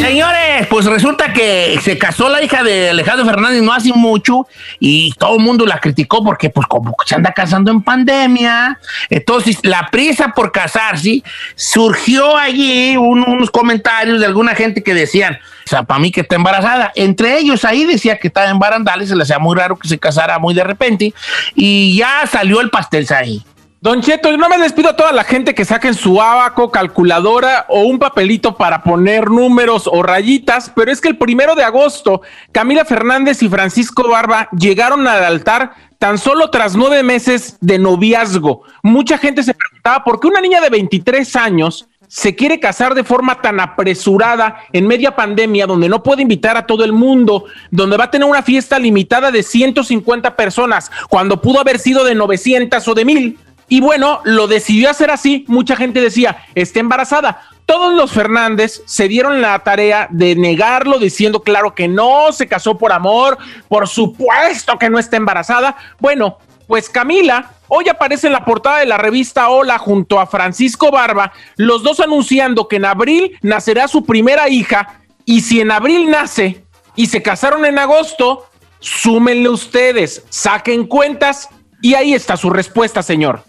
Señores, 0.00 0.66
pues 0.68 0.86
resulta 0.86 1.32
que 1.32 1.78
se 1.82 1.98
casó 1.98 2.28
la 2.28 2.42
hija 2.42 2.62
de 2.62 2.90
Alejandro 2.90 3.26
Fernández 3.26 3.62
no 3.62 3.72
hace 3.72 3.92
mucho 3.92 4.46
y 4.78 5.12
todo 5.18 5.36
el 5.36 5.42
mundo 5.42 5.66
la 5.66 5.78
criticó 5.78 6.24
porque 6.24 6.48
pues 6.48 6.66
como 6.66 6.94
se 7.04 7.14
anda 7.14 7.32
casando 7.32 7.70
en 7.70 7.82
pandemia. 7.82 8.78
Entonces 9.10 9.58
la 9.62 9.88
prisa 9.90 10.32
por 10.34 10.52
casarse 10.52 11.22
surgió 11.54 12.36
allí 12.36 12.96
un- 12.96 13.28
unos 13.28 13.50
comentarios 13.50 14.20
de 14.20 14.26
alguna 14.26 14.54
gente 14.54 14.82
que 14.82 14.94
decían, 14.94 15.38
o 15.66 15.68
sea, 15.68 15.82
para 15.82 16.00
mí 16.00 16.10
que 16.10 16.22
está 16.22 16.34
embarazada. 16.36 16.92
Entre 16.94 17.38
ellos 17.38 17.64
ahí 17.64 17.84
decía 17.84 18.18
que 18.18 18.28
estaba 18.28 18.48
en 18.48 18.58
barandales, 18.58 19.10
se 19.10 19.16
le 19.16 19.22
hacía 19.22 19.38
muy 19.38 19.54
raro 19.56 19.76
que 19.76 19.86
se 19.86 19.98
casara 19.98 20.38
muy 20.38 20.54
de 20.54 20.64
repente 20.64 21.12
y 21.54 21.96
ya 21.96 22.26
salió 22.26 22.60
el 22.60 22.70
pastel 22.70 23.06
ahí. 23.10 23.42
Don 23.82 24.02
Cheto, 24.02 24.30
yo 24.30 24.36
no 24.36 24.50
me 24.50 24.58
despido 24.58 24.90
a 24.90 24.96
toda 24.96 25.10
la 25.10 25.24
gente 25.24 25.54
que 25.54 25.64
saquen 25.64 25.94
su 25.94 26.20
abaco, 26.20 26.70
calculadora 26.70 27.64
o 27.70 27.84
un 27.84 27.98
papelito 27.98 28.54
para 28.54 28.82
poner 28.82 29.30
números 29.30 29.88
o 29.90 30.02
rayitas, 30.02 30.70
pero 30.76 30.92
es 30.92 31.00
que 31.00 31.08
el 31.08 31.16
primero 31.16 31.54
de 31.54 31.64
agosto, 31.64 32.20
Camila 32.52 32.84
Fernández 32.84 33.42
y 33.42 33.48
Francisco 33.48 34.06
Barba 34.06 34.50
llegaron 34.50 35.08
al 35.08 35.24
altar 35.24 35.72
tan 35.98 36.18
solo 36.18 36.50
tras 36.50 36.76
nueve 36.76 37.02
meses 37.02 37.56
de 37.62 37.78
noviazgo. 37.78 38.64
Mucha 38.82 39.16
gente 39.16 39.42
se 39.42 39.54
preguntaba 39.54 40.04
por 40.04 40.20
qué 40.20 40.26
una 40.28 40.42
niña 40.42 40.60
de 40.60 40.68
23 40.68 41.36
años 41.36 41.88
se 42.06 42.34
quiere 42.34 42.58
casar 42.58 42.94
de 42.94 43.04
forma 43.04 43.40
tan 43.40 43.60
apresurada 43.60 44.56
en 44.72 44.86
media 44.86 45.14
pandemia, 45.14 45.66
donde 45.66 45.88
no 45.88 46.02
puede 46.02 46.22
invitar 46.22 46.56
a 46.56 46.66
todo 46.66 46.84
el 46.84 46.92
mundo, 46.92 47.44
donde 47.70 47.96
va 47.96 48.04
a 48.04 48.10
tener 48.10 48.28
una 48.28 48.42
fiesta 48.42 48.80
limitada 48.80 49.30
de 49.30 49.44
150 49.44 50.34
personas, 50.34 50.90
cuando 51.08 51.40
pudo 51.40 51.60
haber 51.60 51.78
sido 51.78 52.02
de 52.02 52.16
900 52.16 52.86
o 52.88 52.94
de 52.94 53.04
1000. 53.04 53.38
Y 53.70 53.80
bueno, 53.80 54.20
lo 54.24 54.48
decidió 54.48 54.90
hacer 54.90 55.12
así. 55.12 55.44
Mucha 55.46 55.76
gente 55.76 56.00
decía, 56.00 56.44
está 56.56 56.80
embarazada. 56.80 57.42
Todos 57.66 57.94
los 57.94 58.10
Fernández 58.10 58.82
se 58.84 59.06
dieron 59.06 59.40
la 59.40 59.60
tarea 59.60 60.08
de 60.10 60.34
negarlo, 60.34 60.98
diciendo 60.98 61.40
claro 61.42 61.72
que 61.72 61.86
no, 61.86 62.32
se 62.32 62.48
casó 62.48 62.76
por 62.76 62.92
amor, 62.92 63.38
por 63.68 63.86
supuesto 63.86 64.76
que 64.76 64.90
no 64.90 64.98
está 64.98 65.16
embarazada. 65.16 65.76
Bueno, 66.00 66.38
pues 66.66 66.90
Camila 66.90 67.52
hoy 67.68 67.88
aparece 67.88 68.26
en 68.26 68.32
la 68.32 68.44
portada 68.44 68.78
de 68.78 68.86
la 68.86 68.98
revista 68.98 69.48
Hola 69.48 69.78
junto 69.78 70.18
a 70.18 70.26
Francisco 70.26 70.90
Barba, 70.90 71.32
los 71.56 71.84
dos 71.84 72.00
anunciando 72.00 72.66
que 72.66 72.76
en 72.76 72.86
abril 72.86 73.38
nacerá 73.40 73.86
su 73.86 74.04
primera 74.04 74.48
hija 74.48 75.00
y 75.24 75.42
si 75.42 75.60
en 75.60 75.70
abril 75.70 76.10
nace 76.10 76.64
y 76.96 77.06
se 77.06 77.22
casaron 77.22 77.64
en 77.64 77.78
agosto, 77.78 78.46
súmenle 78.80 79.48
ustedes, 79.48 80.24
saquen 80.28 80.88
cuentas 80.88 81.48
y 81.82 81.94
ahí 81.94 82.14
está 82.14 82.36
su 82.36 82.50
respuesta, 82.50 83.00
señor. 83.02 83.44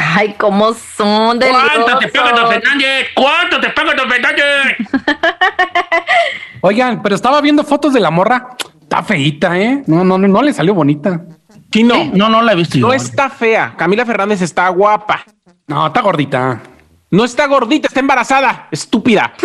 Ay, 0.00 0.34
cómo 0.38 0.74
son 0.74 1.38
de 1.38 1.48
¿Cuánto 1.48 1.98
te 1.98 2.08
paga 2.08 2.32
Don 2.32 2.48
Fernández? 2.48 3.06
¿Cuánto 3.14 3.60
te 3.60 3.68
paga 3.70 3.94
Don 3.94 4.10
Fernández? 4.10 4.76
Oigan, 6.60 7.02
pero 7.02 7.14
estaba 7.14 7.40
viendo 7.40 7.62
fotos 7.64 7.92
de 7.92 8.00
la 8.00 8.10
morra. 8.10 8.48
Está 8.82 9.02
feíta, 9.02 9.58
¿eh? 9.58 9.82
No, 9.86 10.04
no, 10.04 10.18
no, 10.18 10.28
no 10.28 10.42
le 10.42 10.52
salió 10.52 10.74
bonita. 10.74 11.22
Sí, 11.72 11.82
no, 11.82 12.04
No, 12.12 12.28
no 12.28 12.42
la 12.42 12.52
he 12.52 12.56
visto 12.56 12.78
yo. 12.78 12.86
no 12.86 12.92
está 12.92 13.28
fea. 13.28 13.74
Camila 13.76 14.06
Fernández 14.06 14.40
está 14.42 14.68
guapa. 14.68 15.24
No, 15.66 15.86
está 15.88 16.00
gordita. 16.00 16.60
No 17.10 17.24
está 17.24 17.46
gordita, 17.46 17.88
está 17.88 18.00
embarazada, 18.00 18.68
estúpida. 18.70 19.32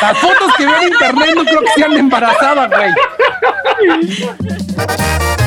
Las 0.00 0.16
fotos 0.18 0.54
que 0.56 0.64
veo 0.64 0.80
en 0.82 0.88
internet 0.88 1.30
no 1.34 1.44
creo 1.44 1.60
que 1.60 1.70
sean 1.74 1.90
de 1.92 1.98
embarazada, 1.98 2.68
güey. 2.68 2.92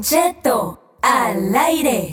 Cheto 0.00 0.98
al 1.02 1.54
aire. 1.56 2.10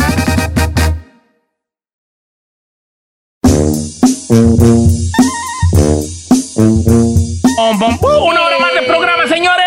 Una 8.02 8.42
hora 8.42 8.60
más 8.60 8.74
de 8.74 8.82
programa, 8.88 9.28
señores. 9.28 9.66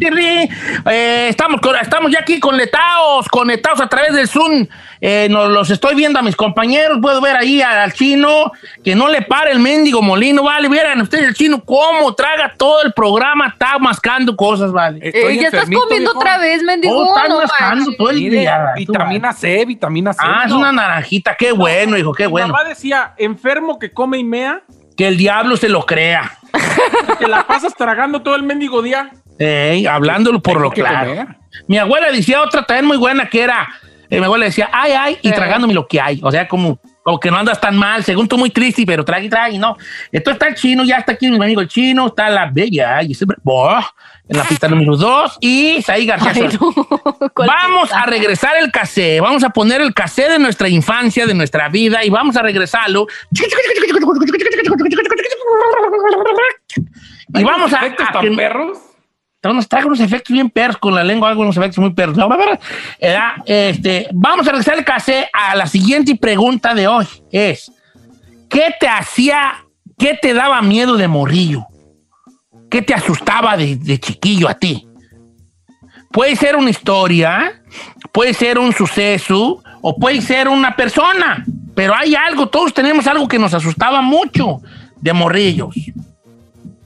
Tirri. 0.00 0.48
Eh, 0.90 1.28
estamos, 1.30 1.60
estamos 1.84 2.10
ya 2.10 2.20
aquí 2.20 2.40
conectados, 2.40 3.28
conectados 3.28 3.80
a 3.80 3.86
través 3.88 4.12
del 4.14 4.28
Zoom. 4.28 4.66
Eh, 5.00 5.28
nos 5.30 5.50
los 5.50 5.70
estoy 5.70 5.94
viendo 5.94 6.18
a 6.18 6.22
mis 6.22 6.34
compañeros. 6.36 6.98
Puedo 7.00 7.20
ver 7.20 7.36
ahí 7.36 7.60
al 7.62 7.92
chino 7.92 8.50
que 8.82 8.94
no 8.94 9.08
le 9.08 9.22
para 9.22 9.50
el 9.50 9.58
mendigo 9.58 10.02
molino, 10.02 10.42
vale. 10.42 10.68
Vieran 10.68 11.00
ustedes 11.00 11.28
el 11.28 11.34
chino 11.34 11.62
cómo 11.64 12.14
traga 12.14 12.54
todo 12.56 12.82
el 12.82 12.92
programa, 12.92 13.48
está 13.48 13.78
mascando 13.78 14.34
cosas, 14.36 14.72
vale. 14.72 14.98
Estoy 15.02 15.38
Eh, 15.38 15.42
ya 15.42 15.48
estás 15.48 15.64
comiendo 15.64 16.10
viejo. 16.10 16.18
otra 16.18 16.38
vez, 16.38 16.62
mendigo. 16.62 16.96
Oh, 16.96 17.16
está 17.16 17.28
no 17.28 17.38
mascando 17.40 17.76
manches. 17.84 17.96
todo 17.98 18.10
el 18.10 18.16
Mire, 18.16 18.38
día. 18.40 18.64
tú, 18.74 18.80
vitamina 18.80 19.32
C, 19.32 19.64
vitamina 19.64 20.12
C. 20.12 20.20
Ah, 20.22 20.42
es 20.46 20.52
una 20.52 20.72
naranjita. 20.72 21.36
Qué 21.36 21.52
bueno, 21.52 21.96
hijo, 21.98 22.12
qué 22.12 22.24
Mi 22.26 22.32
bueno. 22.32 22.48
mamá 22.48 22.64
decía, 22.68 23.14
enfermo 23.18 23.78
que 23.78 23.92
come 23.92 24.18
y 24.18 24.24
mea, 24.24 24.62
Que 24.96 25.08
el 25.08 25.16
diablo 25.16 25.56
se 25.56 25.68
lo 25.68 25.84
crea. 25.86 26.38
te 27.18 27.26
la 27.28 27.46
pasas 27.46 27.74
tragando 27.74 28.22
todo 28.22 28.36
el 28.36 28.42
mendigo 28.44 28.80
día. 28.80 29.10
Hablándolo 29.88 30.40
por 30.40 30.60
lo 30.60 30.70
claro. 30.70 31.10
comer. 31.10 31.26
Mi 31.68 31.78
abuela 31.78 32.10
decía 32.10 32.42
otra 32.42 32.64
también 32.64 32.86
muy 32.86 32.96
buena 32.96 33.28
que 33.28 33.40
era, 33.42 33.68
eh, 34.10 34.18
mi 34.18 34.24
abuela 34.24 34.44
decía, 34.46 34.68
ay, 34.72 34.92
ay, 34.92 35.18
y 35.22 35.28
Eh. 35.28 35.32
tragándome 35.32 35.72
lo 35.74 35.86
que 35.86 36.00
hay. 36.00 36.20
O 36.22 36.30
sea, 36.30 36.46
como 36.48 36.78
Como 37.04 37.20
que 37.20 37.30
no 37.30 37.36
andas 37.36 37.60
tan 37.60 37.76
mal, 37.76 38.02
según 38.02 38.26
tú 38.26 38.38
muy 38.38 38.48
triste, 38.48 38.82
pero 38.86 39.04
trague, 39.04 39.28
trague, 39.28 39.58
no. 39.58 39.76
Entonces 40.10 40.36
está 40.40 40.46
el 40.48 40.54
chino, 40.54 40.84
ya 40.84 40.96
está 40.96 41.12
aquí 41.12 41.28
mi 41.28 41.36
amigo 41.36 41.60
el 41.60 41.68
chino, 41.68 42.06
está 42.06 42.30
la 42.30 42.46
bella, 42.50 43.02
y 43.02 43.12
siempre, 43.12 43.36
boh, 43.42 43.78
en 44.26 44.38
la 44.38 44.42
pista 44.44 44.68
número 44.68 44.96
dos, 44.96 45.36
y 45.38 45.82
Saí 45.82 46.06
García. 46.06 46.30
Ay, 46.34 46.36
Solís. 46.50 46.58
no. 46.58 46.72
¿Cuál 47.34 47.46
Vamos 47.46 47.92
a 47.92 48.06
regresar 48.06 48.52
el 48.58 48.72
cassé, 48.72 49.20
vamos 49.20 49.44
a 49.44 49.50
poner 49.50 49.82
el 49.82 49.92
cassé 49.92 50.30
de 50.30 50.38
nuestra 50.38 50.66
infancia, 50.70 51.26
de 51.26 51.34
nuestra 51.34 51.68
vida, 51.68 52.02
y 52.02 52.08
vamos 52.08 52.36
a 52.38 52.42
regresarlo. 52.42 53.06
Y 57.34 57.42
vamos 57.44 57.72
a... 57.72 57.78
¿Efectos 57.78 58.08
a 58.08 58.12
tan 58.12 58.22
que- 58.22 58.30
perros? 58.36 58.78
Nos 59.52 59.68
unos 59.84 60.00
efectos 60.00 60.32
bien 60.32 60.48
perros 60.48 60.78
con 60.78 60.94
la 60.94 61.04
lengua, 61.04 61.28
algunos 61.28 61.56
efectos 61.56 61.78
muy 61.78 61.92
perros. 61.92 62.16
Este, 63.44 64.08
vamos 64.12 64.46
a 64.46 64.50
regresar 64.50 64.78
el 64.78 64.84
cassé 64.84 65.28
a 65.32 65.54
la 65.54 65.66
siguiente 65.66 66.16
pregunta 66.16 66.74
de 66.74 66.86
hoy. 66.88 67.06
Es, 67.30 67.70
¿qué 68.48 68.74
te 68.80 68.88
hacía, 68.88 69.64
qué 69.98 70.18
te 70.20 70.32
daba 70.32 70.62
miedo 70.62 70.96
de 70.96 71.08
morrillo? 71.08 71.66
¿Qué 72.70 72.82
te 72.82 72.94
asustaba 72.94 73.56
de, 73.56 73.76
de 73.76 74.00
chiquillo 74.00 74.48
a 74.48 74.54
ti? 74.54 74.88
Puede 76.10 76.36
ser 76.36 76.56
una 76.56 76.70
historia, 76.70 77.62
puede 78.12 78.32
ser 78.34 78.58
un 78.58 78.72
suceso 78.72 79.62
o 79.82 79.96
puede 79.98 80.22
ser 80.22 80.48
una 80.48 80.74
persona, 80.74 81.44
pero 81.74 81.94
hay 81.94 82.14
algo, 82.14 82.48
todos 82.48 82.72
tenemos 82.72 83.06
algo 83.06 83.28
que 83.28 83.38
nos 83.38 83.52
asustaba 83.52 84.00
mucho 84.00 84.62
de 85.00 85.12
morrillos. 85.12 85.74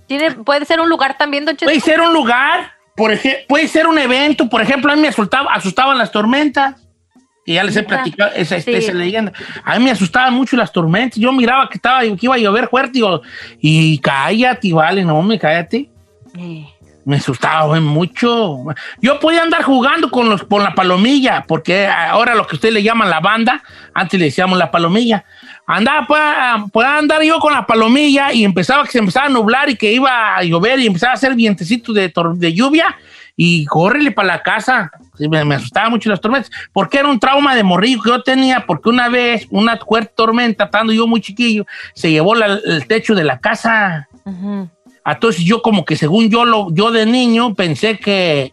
Tiene- 0.09 0.33
puede 0.33 0.65
ser 0.65 0.81
un 0.81 0.89
lugar 0.89 1.17
también, 1.17 1.45
Don 1.45 1.55
Cheto. 1.57 1.67
Puede 1.71 1.81
ser 1.81 2.01
un 2.01 2.13
lugar, 2.13 2.73
por 2.97 3.13
ejemplo, 3.13 3.45
puede 3.49 3.69
ser 3.69 3.87
un 3.87 3.99
evento, 3.99 4.49
por 4.49 4.61
ejemplo, 4.61 4.91
a 4.93 4.97
mí 4.97 5.03
me 5.03 5.09
asustaba, 5.09 5.53
asustaban 5.55 5.97
las 5.99 6.11
tormentas. 6.11 6.85
Y 7.47 7.55
ya 7.55 7.65
les 7.65 7.77
he 7.77 7.83
platicado 7.83 8.33
esa, 8.35 8.61
Sí. 8.61 8.75
esa 8.75 8.93
leyenda. 8.93 9.33
A 9.65 9.79
mí 9.79 9.85
me 9.85 9.91
asustaban 9.91 10.35
mucho 10.35 10.55
las 10.57 10.71
tormentas. 10.71 11.19
Yo 11.19 11.33
miraba 11.33 11.67
que 11.71 11.77
estaba 11.77 12.01
que 12.03 12.17
iba 12.21 12.35
a 12.35 12.39
llover 12.39 12.69
fuerte 12.69 12.99
y, 12.99 13.01
digo, 13.01 13.23
y 13.61 13.99
cállate, 14.01 14.71
vale, 14.73 15.03
no 15.05 15.23
me 15.23 15.39
cállate. 15.39 15.89
Eh, 16.37 16.67
Me 17.09 17.17
asustaba 17.17 17.81
mucho. 17.81 18.67
Yo 19.01 19.19
podía 19.19 19.43
andar 19.43 19.63
jugando 19.63 20.11
con, 20.11 20.29
los, 20.29 20.43
con 20.43 20.63
la 20.63 20.75
palomilla, 20.75 21.43
porque 21.49 21.87
ahora 21.87 22.35
lo 22.35 22.47
que 22.47 22.57
ustedes 22.57 22.75
le 22.75 22.83
llaman 22.83 23.09
la 23.09 23.21
banda, 23.21 23.63
antes 23.95 24.21
le 24.21 24.27
decíamos 24.27 24.59
la 24.59 24.71
palomilla. 24.71 25.25
Andaba, 25.67 26.07
podía, 26.07 26.65
podía 26.71 26.99
andar 26.99 27.23
yo 27.23 27.39
con 27.39 27.55
la 27.55 27.65
palomilla 27.65 28.31
y 28.35 28.45
empezaba 28.45 28.85
que 28.85 28.91
se 28.91 28.99
empezaba 28.99 29.25
a 29.25 29.31
nublar 29.31 29.71
y 29.71 29.77
que 29.77 29.91
iba 29.91 30.37
a 30.37 30.43
llover 30.43 30.81
y 30.81 30.87
empezaba 30.87 31.13
a 31.13 31.15
hacer 31.15 31.35
vientecitos 31.35 31.95
de, 31.95 32.13
de 32.35 32.53
lluvia 32.53 32.95
y 33.35 33.65
córrele 33.65 34.11
para 34.11 34.29
la 34.29 34.43
casa. 34.43 34.91
Me, 35.19 35.47
me 35.47 35.55
asustaba 35.55 35.89
mucho 35.89 36.11
las 36.11 36.21
tormentas, 36.21 36.51
porque 36.75 36.99
era 36.99 37.09
un 37.09 37.19
trauma 37.19 37.55
de 37.55 37.63
morrillo 37.63 38.03
que 38.03 38.11
yo 38.11 38.23
tenía, 38.23 38.67
porque 38.67 38.91
una 38.91 39.09
vez 39.09 39.47
una 39.49 39.79
fuerte 39.79 40.13
tormenta, 40.15 40.65
estando 40.65 40.93
yo 40.93 41.07
muy 41.07 41.23
chiquillo, 41.23 41.65
se 41.95 42.11
llevó 42.11 42.35
el 42.35 42.87
techo 42.87 43.15
de 43.15 43.25
la 43.25 43.39
casa. 43.39 44.07
ujú. 44.27 44.69
Entonces 45.05 45.45
yo 45.45 45.63
como 45.63 45.85
que 45.85 45.97
según 45.97 46.29
yo 46.29 46.45
lo, 46.45 46.73
yo 46.73 46.91
de 46.91 47.07
niño 47.07 47.55
pensé 47.55 47.99
que, 47.99 48.53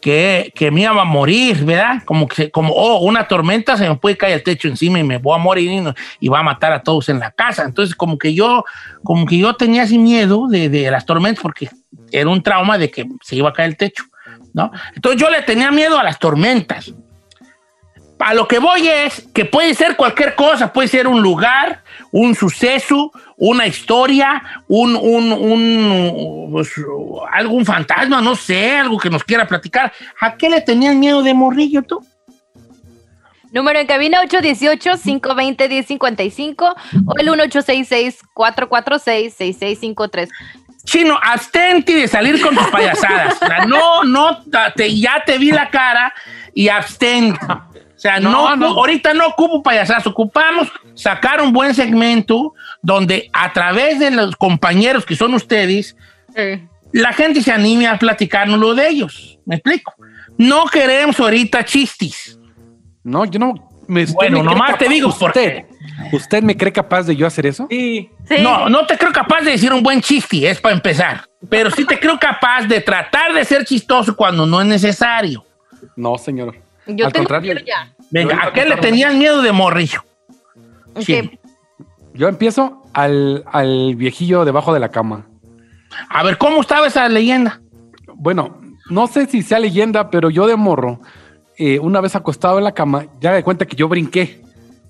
que, 0.00 0.52
que 0.54 0.70
me 0.70 0.82
iba 0.82 1.00
a 1.00 1.04
morir, 1.04 1.64
¿verdad? 1.64 2.02
Como 2.04 2.26
que 2.26 2.50
como, 2.50 2.74
oh, 2.74 3.00
una 3.00 3.28
tormenta 3.28 3.76
se 3.76 3.88
me 3.88 3.94
puede 3.96 4.16
caer 4.16 4.34
el 4.34 4.42
techo 4.42 4.68
encima 4.68 4.98
y 4.98 5.04
me 5.04 5.18
voy 5.18 5.34
a 5.34 5.38
morir 5.38 5.70
y, 5.70 6.26
y 6.26 6.28
va 6.28 6.40
a 6.40 6.42
matar 6.42 6.72
a 6.72 6.82
todos 6.82 7.08
en 7.08 7.18
la 7.20 7.30
casa. 7.30 7.64
Entonces 7.64 7.94
como 7.94 8.18
que 8.18 8.34
yo, 8.34 8.64
como 9.04 9.26
que 9.26 9.38
yo 9.38 9.54
tenía 9.54 9.84
ese 9.84 9.98
miedo 9.98 10.48
de, 10.48 10.68
de 10.68 10.90
las 10.90 11.06
tormentas 11.06 11.42
porque 11.42 11.68
era 12.10 12.28
un 12.28 12.42
trauma 12.42 12.78
de 12.78 12.90
que 12.90 13.06
se 13.22 13.36
iba 13.36 13.50
a 13.50 13.52
caer 13.52 13.70
el 13.70 13.76
techo, 13.76 14.04
¿no? 14.52 14.70
Entonces 14.94 15.20
yo 15.20 15.30
le 15.30 15.42
tenía 15.42 15.70
miedo 15.70 15.98
a 15.98 16.02
las 16.02 16.18
tormentas. 16.18 16.92
A 18.18 18.34
lo 18.34 18.46
que 18.46 18.60
voy 18.60 18.86
es 18.86 19.28
que 19.34 19.44
puede 19.44 19.74
ser 19.74 19.96
cualquier 19.96 20.36
cosa, 20.36 20.72
puede 20.72 20.86
ser 20.86 21.08
un 21.08 21.22
lugar, 21.22 21.82
un 22.12 22.36
suceso, 22.36 23.10
una 23.44 23.66
historia, 23.66 24.40
un, 24.68 24.94
un, 24.94 25.32
un, 25.32 26.48
pues, 26.52 26.70
algún 27.32 27.66
fantasma, 27.66 28.20
no 28.22 28.36
sé, 28.36 28.76
algo 28.78 28.98
que 28.98 29.10
nos 29.10 29.24
quiera 29.24 29.48
platicar. 29.48 29.92
¿A 30.20 30.36
qué 30.36 30.48
le 30.48 30.60
tenías 30.60 30.94
miedo 30.94 31.24
de 31.24 31.34
morrillo 31.34 31.82
tú? 31.82 32.06
Número 33.50 33.80
en 33.80 33.88
cabina 33.88 34.22
818-520-1055 34.22 36.74
o 37.04 37.16
el 37.18 37.28
1866-446-6653. 37.28 40.28
Chino, 40.84 41.16
abstente 41.22 41.94
de 41.94 42.08
salir 42.08 42.40
con 42.40 42.56
tus 42.56 42.66
payasadas. 42.68 43.40
O 43.42 43.46
sea, 43.46 43.64
no, 43.66 44.02
no, 44.04 44.38
te- 44.76 44.98
ya 44.98 45.22
te 45.24 45.38
vi 45.38 45.50
la 45.52 45.70
cara 45.70 46.12
y 46.54 46.68
abstente. 46.68 47.38
O 48.02 48.04
sea, 48.08 48.18
no, 48.18 48.30
No, 48.32 48.56
no. 48.56 48.66
ahorita 48.66 49.14
no 49.14 49.28
ocupo 49.28 49.62
payasadas, 49.62 50.04
ocupamos 50.08 50.68
sacar 50.94 51.40
un 51.40 51.52
buen 51.52 51.72
segmento 51.72 52.52
donde 52.82 53.30
a 53.32 53.52
través 53.52 54.00
de 54.00 54.10
los 54.10 54.34
compañeros 54.34 55.06
que 55.06 55.14
son 55.14 55.34
ustedes, 55.34 55.96
la 56.92 57.12
gente 57.12 57.42
se 57.42 57.52
anime 57.52 57.86
a 57.86 57.96
platicarnos 58.00 58.58
lo 58.58 58.74
de 58.74 58.88
ellos. 58.88 59.38
¿Me 59.46 59.54
explico? 59.54 59.94
No 60.36 60.64
queremos 60.66 61.20
ahorita 61.20 61.64
chistes. 61.64 62.40
No, 63.04 63.24
yo 63.24 63.38
no. 63.38 63.54
Me, 63.86 64.04
Bueno, 64.06 64.38
me 64.38 64.44
nomás 64.46 64.78
te 64.78 64.88
digo 64.88 65.16
por 65.16 65.28
usted. 65.30 65.64
¿Usted 66.12 66.42
me 66.42 66.56
cree 66.56 66.72
capaz 66.72 67.04
de 67.04 67.14
yo 67.14 67.24
hacer 67.24 67.46
eso? 67.46 67.68
Sí. 67.70 68.10
Sí. 68.28 68.36
No, 68.40 68.68
no 68.68 68.84
te 68.84 68.98
creo 68.98 69.12
capaz 69.12 69.42
de 69.42 69.52
decir 69.52 69.72
un 69.72 69.82
buen 69.82 70.00
chiste, 70.00 70.50
es 70.50 70.60
para 70.60 70.74
empezar. 70.74 71.24
Pero 71.48 71.70
sí 71.70 71.84
te 71.84 72.00
creo 72.00 72.18
capaz 72.18 72.62
de 72.66 72.80
tratar 72.80 73.32
de 73.32 73.44
ser 73.44 73.64
chistoso 73.64 74.16
cuando 74.16 74.44
no 74.44 74.60
es 74.60 74.66
necesario. 74.66 75.44
No, 75.94 76.18
señor. 76.18 76.56
Yo 76.86 77.06
Al 77.06 77.12
tengo 77.12 77.24
contrario. 77.26 77.54
miedo 77.54 77.66
ya. 77.66 77.92
Venga, 78.10 78.46
¿a 78.46 78.52
qué 78.52 78.64
le 78.64 78.76
tenías 78.76 79.14
miedo 79.14 79.40
de 79.42 79.52
morrillo? 79.52 80.04
Sí. 81.00 81.38
Yo 82.14 82.28
empiezo 82.28 82.82
al, 82.92 83.44
al 83.50 83.94
viejillo 83.96 84.44
debajo 84.44 84.74
de 84.74 84.80
la 84.80 84.90
cama. 84.90 85.26
A 86.08 86.22
ver, 86.22 86.38
¿cómo 86.38 86.60
estaba 86.60 86.86
esa 86.86 87.08
leyenda? 87.08 87.60
Bueno, 88.14 88.60
no 88.90 89.06
sé 89.06 89.26
si 89.26 89.42
sea 89.42 89.58
leyenda, 89.58 90.10
pero 90.10 90.28
yo 90.30 90.46
de 90.46 90.56
morro, 90.56 91.00
eh, 91.56 91.78
una 91.78 92.00
vez 92.00 92.14
acostado 92.16 92.58
en 92.58 92.64
la 92.64 92.72
cama, 92.72 93.06
ya 93.20 93.32
de 93.32 93.42
cuenta 93.42 93.64
que 93.66 93.76
yo 93.76 93.88
brinqué. 93.88 94.42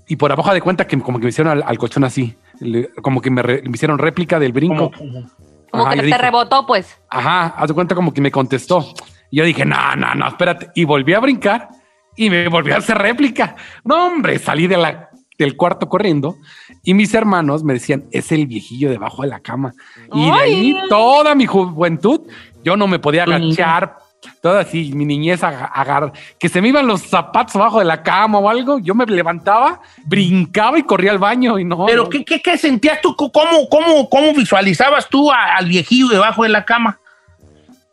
Y 0.08 0.16
por 0.16 0.32
abajo 0.32 0.52
de 0.52 0.60
cuenta 0.60 0.86
que 0.86 0.98
como 0.98 1.18
que 1.18 1.24
me 1.24 1.30
hicieron 1.30 1.52
al, 1.52 1.62
al 1.64 1.78
colchón 1.78 2.04
así. 2.04 2.34
Le- 2.58 2.88
como 3.02 3.20
que 3.20 3.30
me, 3.30 3.42
re- 3.42 3.62
me 3.62 3.70
hicieron 3.72 3.98
réplica 3.98 4.38
del 4.40 4.52
brinco. 4.52 4.90
Como- 4.90 5.30
Como 5.70 5.84
Ajá, 5.84 5.94
que 5.94 6.00
te 6.00 6.06
dije, 6.06 6.18
rebotó, 6.18 6.66
pues. 6.66 6.98
Ajá, 7.08 7.46
haz 7.56 7.68
de 7.68 7.74
cuenta 7.74 7.94
como 7.94 8.12
que 8.12 8.20
me 8.20 8.30
contestó. 8.30 8.84
Y 9.30 9.38
yo 9.38 9.44
dije, 9.44 9.64
no, 9.64 9.94
no, 9.96 10.14
no, 10.14 10.28
espérate. 10.28 10.70
Y 10.74 10.84
volví 10.84 11.14
a 11.14 11.20
brincar 11.20 11.68
y 12.16 12.30
me 12.30 12.48
volví 12.48 12.72
a 12.72 12.76
hacer 12.78 12.98
réplica. 12.98 13.56
No, 13.84 14.06
hombre, 14.06 14.38
salí 14.38 14.66
de 14.66 14.76
la, 14.76 15.10
del 15.38 15.56
cuarto 15.56 15.88
corriendo 15.88 16.36
y 16.82 16.94
mis 16.94 17.12
hermanos 17.14 17.64
me 17.64 17.74
decían, 17.74 18.04
es 18.12 18.32
el 18.32 18.46
viejillo 18.46 18.90
debajo 18.90 19.22
de 19.22 19.28
la 19.28 19.40
cama. 19.40 19.72
Y 20.12 20.26
de 20.26 20.32
ahí 20.32 20.76
toda 20.88 21.34
mi 21.34 21.46
juventud, 21.46 22.20
yo 22.64 22.76
no 22.76 22.86
me 22.86 22.98
podía 22.98 23.24
agachar. 23.24 23.96
Toda 24.40 24.60
así, 24.60 24.92
mi 24.94 25.04
niñez 25.04 25.42
aga- 25.42 25.64
agar, 25.66 26.12
que 26.38 26.48
se 26.48 26.62
me 26.62 26.68
iban 26.68 26.86
los 26.86 27.02
zapatos 27.02 27.56
abajo 27.56 27.80
de 27.80 27.84
la 27.84 28.04
cama 28.04 28.38
o 28.38 28.48
algo, 28.48 28.78
yo 28.78 28.94
me 28.94 29.04
levantaba, 29.04 29.80
brincaba 30.04 30.78
y 30.78 30.84
corría 30.84 31.10
al 31.10 31.18
baño 31.18 31.58
y 31.58 31.64
no. 31.64 31.86
Pero 31.86 32.04
no. 32.04 32.08
¿qué, 32.08 32.24
qué, 32.24 32.40
qué 32.40 32.56
sentías 32.56 33.00
tú? 33.00 33.16
¿Cómo, 33.16 33.68
cómo, 33.68 34.08
cómo 34.08 34.32
visualizabas 34.32 35.08
tú 35.08 35.32
a- 35.32 35.56
al 35.56 35.66
viejillo 35.66 36.06
debajo 36.08 36.44
de 36.44 36.50
la 36.50 36.64
cama? 36.64 37.00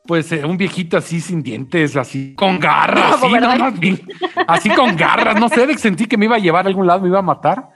Pues 0.09 0.31
eh, 0.31 0.43
un 0.43 0.57
viejito 0.57 0.97
así 0.97 1.21
sin 1.21 1.43
dientes, 1.43 1.95
así 1.95 2.33
con 2.33 2.59
garras, 2.59 3.21
así, 3.21 3.31
¿verdad? 3.31 3.59
no, 3.59 3.65
más 3.65 3.79
bien, 3.79 4.01
así 4.47 4.67
con 4.71 4.95
garras, 4.95 5.39
no 5.39 5.47
sé, 5.49 5.77
sentí 5.77 6.07
que 6.07 6.17
me 6.17 6.25
iba 6.25 6.35
a 6.35 6.39
llevar 6.39 6.65
a 6.65 6.67
algún 6.67 6.87
lado, 6.87 7.01
me 7.01 7.09
iba 7.09 7.19
a 7.19 7.21
matar. 7.21 7.69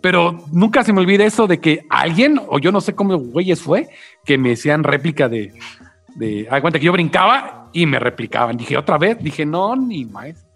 Pero 0.00 0.44
nunca 0.52 0.84
se 0.84 0.92
me 0.92 1.00
olvida 1.00 1.24
eso 1.24 1.48
de 1.48 1.58
que 1.58 1.84
alguien, 1.90 2.40
o 2.46 2.60
yo 2.60 2.70
no 2.70 2.80
sé 2.80 2.94
cómo 2.94 3.18
güeyes 3.18 3.60
fue, 3.60 3.88
que 4.24 4.38
me 4.38 4.52
hacían 4.52 4.84
réplica 4.84 5.28
de, 5.28 5.54
de 6.14 6.46
cuenta 6.60 6.78
que 6.78 6.84
yo 6.84 6.92
brincaba 6.92 7.68
y 7.72 7.84
me 7.84 7.98
replicaban. 7.98 8.56
Dije, 8.56 8.78
otra 8.78 8.96
vez, 8.96 9.18
dije, 9.18 9.44
no, 9.44 9.74
ni 9.74 10.04
más. 10.04 10.46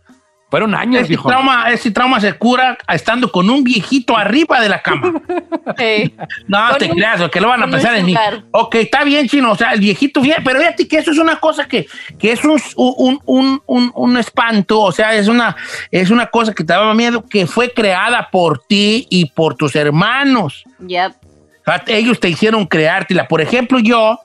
Fueron 0.48 0.74
años, 0.76 1.00
Ese 1.00 1.09
viejo. 1.09 1.28
trauma, 1.28 1.70
ese 1.72 1.90
trauma 1.90 2.20
se 2.20 2.32
cura 2.35 2.78
estando 2.88 3.32
con 3.32 3.50
un 3.50 3.64
viejito 3.64 4.16
arriba 4.16 4.61
de 4.61 4.68
la 4.68 4.80
cama. 4.82 5.20
Eh, 5.78 6.11
No, 6.46 6.68
Con 6.70 6.78
te 6.78 6.85
un- 6.87 6.92
creas, 6.96 7.28
que 7.30 7.40
lo 7.40 7.48
van 7.48 7.62
a 7.64 7.66
pensar 7.66 7.96
en 7.96 8.06
mí. 8.06 8.14
Ok, 8.52 8.76
está 8.76 9.02
bien, 9.02 9.28
chino. 9.28 9.50
O 9.50 9.56
sea, 9.56 9.72
el 9.72 9.80
viejito 9.80 10.20
bien, 10.20 10.37
pero 10.44 10.61
fíjate 10.61 10.87
que 10.87 10.98
eso 10.98 11.11
es 11.11 11.18
una 11.18 11.40
cosa 11.40 11.66
que, 11.66 11.87
que 12.18 12.30
es 12.30 12.44
un, 12.44 12.61
un, 12.76 13.18
un, 13.24 13.61
un, 13.66 13.90
un 13.94 14.16
espanto, 14.16 14.80
o 14.80 14.92
sea, 14.92 15.12
es 15.14 15.26
una, 15.26 15.56
es 15.90 16.11
una 16.11 16.26
cosa 16.28 16.54
que 16.54 16.62
te 16.62 16.72
daba 16.72 16.94
miedo, 16.94 17.24
que 17.28 17.46
fue 17.48 17.72
creada 17.72 18.28
por 18.30 18.61
ti 18.64 19.09
y 19.11 19.26
por 19.30 19.56
tus 19.56 19.74
hermanos. 19.74 20.62
yep. 20.87 21.12
O 21.61 21.64
sea, 21.72 21.82
ellos 21.88 22.20
te 22.20 22.28
hicieron 22.28 22.64
creártela. 22.66 23.26
Por 23.26 23.40
ejemplo, 23.40 23.80
yo, 23.80 24.20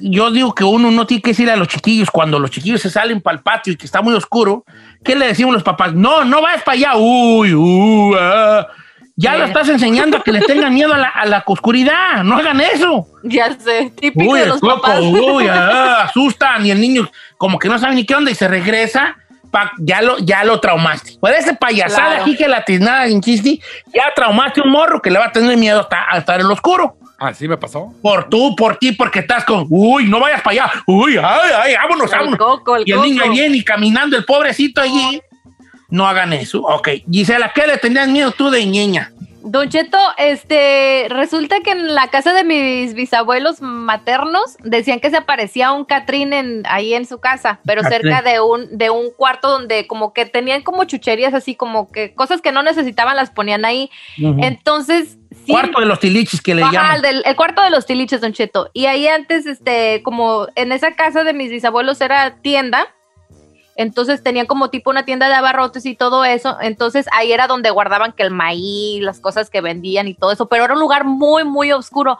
yo 0.00 0.30
digo 0.30 0.54
que 0.54 0.64
uno 0.64 0.90
no 0.90 1.06
tiene 1.06 1.22
que 1.22 1.30
decir 1.30 1.50
a 1.50 1.56
los 1.56 1.68
chiquillos 1.68 2.10
cuando 2.10 2.38
los 2.38 2.50
chiquillos 2.50 2.80
se 2.80 2.90
salen 2.90 3.20
para 3.20 3.36
el 3.36 3.42
patio 3.42 3.72
y 3.72 3.76
que 3.76 3.86
está 3.86 4.02
muy 4.02 4.14
oscuro. 4.14 4.64
¿Qué 5.04 5.14
le 5.16 5.26
decimos 5.28 5.54
los 5.54 5.62
papás? 5.62 5.92
No, 5.94 6.24
no 6.24 6.42
vayas 6.42 6.62
para 6.62 6.76
allá. 6.76 6.96
Uy, 6.96 7.54
uy, 7.54 8.16
ah. 8.20 8.66
Ya 9.14 9.36
lo 9.36 9.44
estás 9.44 9.68
enseñando 9.68 10.16
a 10.16 10.22
que 10.24 10.32
le 10.32 10.40
tengan 10.40 10.72
miedo 10.74 10.92
a 10.94 10.98
la, 10.98 11.08
a 11.08 11.26
la 11.26 11.44
oscuridad. 11.46 12.24
No 12.24 12.36
hagan 12.38 12.60
eso. 12.60 13.06
Ya 13.22 13.52
sé, 13.58 13.92
típico 13.98 14.32
Uy, 14.32 14.40
de 14.40 14.46
los 14.46 14.60
coco, 14.60 14.80
papás. 14.80 15.00
uy, 15.02 15.46
ah, 15.48 16.02
asustan 16.08 16.64
y 16.66 16.70
el 16.70 16.80
niño 16.80 17.08
como 17.36 17.58
que 17.58 17.68
no 17.68 17.78
sabe 17.78 17.94
ni 17.94 18.06
qué 18.06 18.14
onda 18.14 18.30
y 18.30 18.34
se 18.34 18.48
regresa 18.48 19.16
pa- 19.50 19.72
ya, 19.78 20.00
lo, 20.00 20.18
ya 20.18 20.44
lo 20.44 20.58
traumaste. 20.60 21.18
Por 21.20 21.30
ese 21.32 21.54
payasada 21.54 22.08
Claro. 22.08 22.22
aquí 22.22 22.36
que 22.36 22.48
la 22.48 22.64
tiznada 22.64 23.06
en 23.06 23.20
chiste, 23.20 23.60
ya 23.94 24.04
traumaste 24.16 24.62
un 24.62 24.70
morro 24.70 25.00
que 25.02 25.10
le 25.10 25.18
va 25.18 25.26
a 25.26 25.32
tener 25.32 25.56
miedo 25.58 25.80
hasta, 25.80 26.06
a 26.10 26.18
estar 26.18 26.40
en 26.40 26.48
lo 26.48 26.54
oscuro. 26.54 26.96
Así 27.22 27.46
me 27.46 27.56
pasó. 27.56 27.94
Por 28.02 28.28
tú, 28.28 28.56
por 28.56 28.76
ti, 28.78 28.92
porque 28.92 29.20
estás 29.20 29.44
con, 29.44 29.66
uy, 29.70 30.08
no 30.08 30.18
vayas 30.18 30.42
para 30.42 30.64
allá, 30.64 30.72
uy, 30.86 31.16
ay, 31.22 31.50
ay, 31.56 31.74
vámonos, 31.74 32.12
El 32.12 32.18
vámonos. 32.18 32.38
coco, 32.38 32.76
el 32.76 32.84
y 32.86 32.92
el 32.92 33.00
niño 33.00 33.30
viene 33.30 33.56
y 33.56 33.64
caminando 33.64 34.16
el 34.16 34.24
pobrecito 34.24 34.80
allí. 34.80 35.20
No 35.88 36.06
hagan 36.08 36.32
eso. 36.32 36.62
Ok. 36.62 36.88
Gisela, 37.10 37.52
¿qué 37.54 37.66
le 37.66 37.76
tenías 37.76 38.08
miedo 38.08 38.32
tú 38.32 38.50
de 38.50 38.64
niña? 38.64 39.12
Don 39.44 39.68
Cheto, 39.68 39.98
este, 40.18 41.06
resulta 41.10 41.60
que 41.60 41.72
en 41.72 41.94
la 41.94 42.08
casa 42.08 42.32
de 42.32 42.44
mis 42.44 42.94
bisabuelos 42.94 43.60
maternos 43.60 44.56
decían 44.62 45.00
que 45.00 45.10
se 45.10 45.16
aparecía 45.16 45.72
un 45.72 45.84
Catrín 45.84 46.32
en, 46.32 46.62
ahí 46.66 46.94
en 46.94 47.06
su 47.06 47.18
casa, 47.18 47.58
pero 47.66 47.82
Catrín. 47.82 48.02
cerca 48.02 48.22
de 48.22 48.40
un, 48.40 48.78
de 48.78 48.90
un 48.90 49.10
cuarto 49.10 49.50
donde 49.50 49.86
como 49.86 50.12
que 50.12 50.26
tenían 50.26 50.62
como 50.62 50.84
chucherías 50.84 51.34
así, 51.34 51.56
como 51.56 51.90
que 51.90 52.14
cosas 52.14 52.40
que 52.40 52.52
no 52.52 52.62
necesitaban 52.62 53.16
las 53.16 53.30
ponían 53.30 53.64
ahí. 53.64 53.90
Entonces, 54.16 55.18
sí, 55.46 55.52
Cuarto 55.52 55.80
de 55.80 55.86
los 55.86 56.00
tilichis 56.00 56.40
que 56.40 56.54
le 56.54 56.62
Ajá, 56.62 56.72
llaman. 56.72 56.96
el, 56.96 57.02
del- 57.02 57.22
el 57.24 57.36
cuarto 57.36 57.62
de 57.62 57.70
los 57.70 57.86
tiliches, 57.86 58.20
Don 58.20 58.32
Cheto. 58.32 58.70
Y 58.72 58.86
ahí 58.86 59.06
antes, 59.08 59.46
este, 59.46 60.02
como 60.02 60.46
en 60.54 60.72
esa 60.72 60.94
casa 60.94 61.24
de 61.24 61.32
mis 61.32 61.50
bisabuelos 61.50 62.00
era 62.00 62.36
tienda, 62.42 62.86
entonces 63.74 64.22
tenían 64.22 64.46
como 64.46 64.68
tipo 64.70 64.90
una 64.90 65.04
tienda 65.04 65.28
de 65.28 65.34
abarrotes 65.34 65.86
y 65.86 65.94
todo 65.96 66.24
eso. 66.24 66.56
Entonces 66.60 67.06
ahí 67.12 67.32
era 67.32 67.46
donde 67.46 67.70
guardaban 67.70 68.12
que 68.12 68.22
el 68.22 68.30
maíz, 68.30 69.02
las 69.02 69.18
cosas 69.18 69.48
que 69.48 69.60
vendían 69.62 70.08
y 70.08 70.14
todo 70.14 70.30
eso, 70.32 70.46
pero 70.46 70.64
era 70.64 70.74
un 70.74 70.80
lugar 70.80 71.04
muy, 71.04 71.44
muy 71.44 71.72
oscuro. 71.72 72.18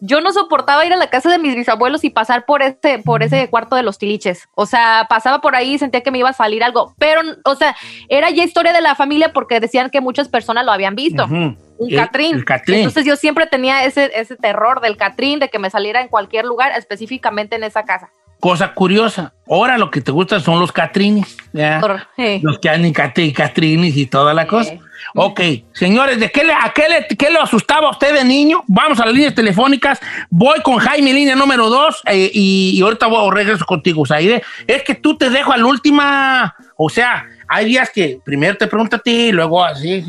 Yo 0.00 0.20
no 0.20 0.32
soportaba 0.32 0.84
ir 0.84 0.92
a 0.92 0.96
la 0.96 1.08
casa 1.08 1.30
de 1.30 1.38
mis 1.38 1.54
bisabuelos 1.54 2.04
y 2.04 2.10
pasar 2.10 2.44
por 2.44 2.62
ese, 2.62 2.98
por 3.04 3.22
ese 3.22 3.48
cuarto 3.48 3.76
de 3.76 3.82
los 3.82 3.96
tiliches. 3.98 4.48
O 4.54 4.66
sea, 4.66 5.06
pasaba 5.08 5.40
por 5.40 5.56
ahí 5.56 5.74
y 5.74 5.78
sentía 5.78 6.02
que 6.02 6.10
me 6.10 6.18
iba 6.18 6.28
a 6.28 6.34
salir 6.34 6.62
algo. 6.62 6.94
Pero, 6.98 7.22
o 7.44 7.54
sea, 7.54 7.74
era 8.08 8.28
ya 8.30 8.44
historia 8.44 8.72
de 8.72 8.82
la 8.82 8.94
familia 8.94 9.32
porque 9.32 9.58
decían 9.58 9.88
que 9.90 10.00
muchas 10.02 10.28
personas 10.28 10.64
lo 10.66 10.72
habían 10.72 10.94
visto 10.94 11.24
un 11.24 11.56
El- 11.90 11.96
Catrín. 11.96 12.36
el 12.36 12.44
Catrín. 12.44 12.76
Entonces 12.78 13.04
yo 13.06 13.16
siempre 13.16 13.46
tenía 13.46 13.84
ese, 13.84 14.10
ese 14.14 14.36
terror 14.36 14.80
del 14.80 14.96
Catrín, 14.96 15.38
de 15.40 15.48
que 15.48 15.58
me 15.58 15.70
saliera 15.70 16.00
en 16.02 16.08
cualquier 16.08 16.44
lugar, 16.44 16.72
específicamente 16.76 17.56
en 17.56 17.64
esa 17.64 17.84
casa. 17.84 18.10
Cosa 18.38 18.74
curiosa. 18.74 19.32
Ahora 19.48 19.78
lo 19.78 19.90
que 19.90 20.02
te 20.02 20.10
gustan 20.12 20.42
son 20.42 20.60
los 20.60 20.70
catrines. 20.72 21.36
Los 22.42 22.58
que 22.58 22.68
han 22.68 22.82
Catri- 22.92 23.32
catrines 23.34 23.96
y 23.96 24.04
toda 24.06 24.34
la 24.34 24.46
cosa. 24.46 24.74
Ok, 25.14 25.40
señores, 25.72 26.18
¿de 26.20 26.30
qué 26.30 26.44
le, 26.44 26.52
a 26.52 26.72
qué 26.74 26.88
le, 26.88 27.16
qué 27.16 27.30
le 27.30 27.38
asustaba 27.38 27.88
a 27.88 27.90
usted 27.92 28.14
de 28.14 28.24
niño? 28.24 28.64
Vamos 28.66 29.00
a 29.00 29.06
las 29.06 29.14
líneas 29.14 29.34
telefónicas. 29.34 30.00
Voy 30.30 30.60
con 30.62 30.78
Jaime, 30.78 31.12
línea 31.12 31.36
número 31.36 31.68
dos, 31.68 32.02
eh, 32.06 32.30
y, 32.32 32.72
y 32.74 32.80
ahorita 32.82 33.06
voy, 33.06 33.34
regreso 33.34 33.64
contigo, 33.64 34.04
Zaire. 34.06 34.42
Es 34.66 34.82
que 34.82 34.94
tú 34.94 35.16
te 35.16 35.30
dejo 35.30 35.52
a 35.52 35.56
la 35.56 35.66
última. 35.66 36.54
O 36.76 36.88
sea, 36.88 37.26
hay 37.48 37.66
días 37.66 37.90
que 37.90 38.20
primero 38.24 38.56
te 38.56 38.66
pregunto 38.66 38.96
a 38.96 38.98
ti, 38.98 39.30
luego 39.30 39.64
así. 39.64 40.04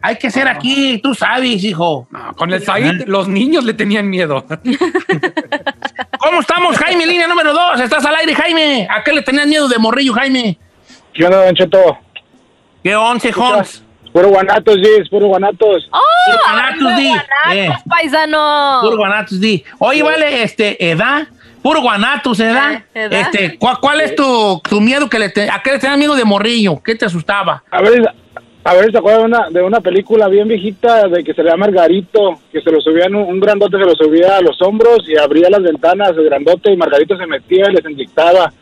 Hay 0.00 0.16
que 0.16 0.30
ser 0.30 0.48
aquí, 0.48 0.98
tú 1.02 1.14
sabes, 1.14 1.62
hijo. 1.62 2.08
No, 2.10 2.34
con 2.34 2.52
el 2.52 2.62
Said, 2.62 3.06
los 3.06 3.28
niños 3.28 3.64
le 3.64 3.74
tenían 3.74 4.08
miedo. 4.08 4.44
¿Cómo 6.18 6.40
estamos, 6.40 6.76
Jaime, 6.78 7.06
línea 7.06 7.26
número 7.26 7.52
dos? 7.52 7.80
Estás 7.80 8.04
al 8.04 8.14
aire, 8.16 8.34
Jaime. 8.34 8.88
¿A 8.90 9.04
qué 9.04 9.12
le 9.12 9.22
tenías 9.22 9.46
miedo 9.46 9.68
de 9.68 9.78
morrillo, 9.78 10.14
Jaime? 10.14 10.58
¿Qué 11.12 11.24
onda, 11.24 11.44
Don 11.44 11.54
Cheto? 11.54 11.98
¿Qué 12.82 12.96
once, 12.96 13.32
Hons? 13.36 13.84
Puro 14.18 14.30
guanatos, 14.30 14.76
Gis, 14.78 15.08
puro 15.08 15.26
guanatos. 15.28 15.88
¡Oh! 15.92 15.98
Puro 16.26 16.38
guanatos, 16.50 16.96
di. 16.96 17.06
guanatos, 17.06 17.52
Eh. 17.54 17.70
paisano! 17.88 18.78
Puro 18.82 18.96
guanatos, 18.96 19.40
di. 19.40 19.64
Oye, 19.78 20.02
vale, 20.02 20.42
este, 20.42 20.90
edad. 20.90 21.28
Puro 21.62 21.80
guanatos, 21.82 22.40
edad. 22.40 22.82
Eh, 22.94 23.04
edad. 23.04 23.12
Este, 23.20 23.56
¿cuál, 23.58 23.78
cuál 23.80 24.00
es 24.00 24.16
tu, 24.16 24.60
tu 24.68 24.80
miedo 24.80 25.08
que 25.08 25.20
le 25.20 25.28
te, 25.28 25.48
a 25.48 25.62
qué 25.62 25.70
le 25.70 25.78
tenías 25.78 25.98
miedo 26.00 26.16
de 26.16 26.24
morrillo? 26.24 26.82
¿Qué 26.82 26.96
te 26.96 27.04
asustaba? 27.04 27.62
A 27.70 27.80
ver, 27.80 28.12
a 28.64 28.74
ver, 28.74 28.90
¿se 28.90 28.98
acuerdan 28.98 29.20
de 29.30 29.36
una, 29.36 29.50
de 29.50 29.62
una 29.62 29.80
película 29.80 30.26
bien 30.26 30.48
viejita 30.48 31.06
de 31.06 31.22
que 31.22 31.32
se 31.32 31.44
le 31.44 31.50
llama 31.50 31.66
Margarito? 31.66 32.40
Que 32.50 32.60
se 32.60 32.72
lo 32.72 32.80
subían, 32.80 33.14
un, 33.14 33.22
un 33.22 33.38
grandote 33.38 33.76
se 33.78 33.84
lo 33.84 33.94
subía 33.94 34.36
a 34.38 34.40
los 34.40 34.60
hombros 34.62 35.08
y 35.08 35.16
abría 35.16 35.48
las 35.48 35.62
ventanas, 35.62 36.10
el 36.16 36.24
grandote, 36.24 36.72
y 36.72 36.76
Margarito 36.76 37.16
se 37.16 37.26
metía 37.26 37.66
y 37.70 37.72
les 37.72 37.88
inyectaba 37.88 38.52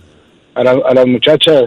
a, 0.54 0.62
la- 0.64 0.82
a 0.86 0.92
las 0.92 1.06
muchachas. 1.06 1.62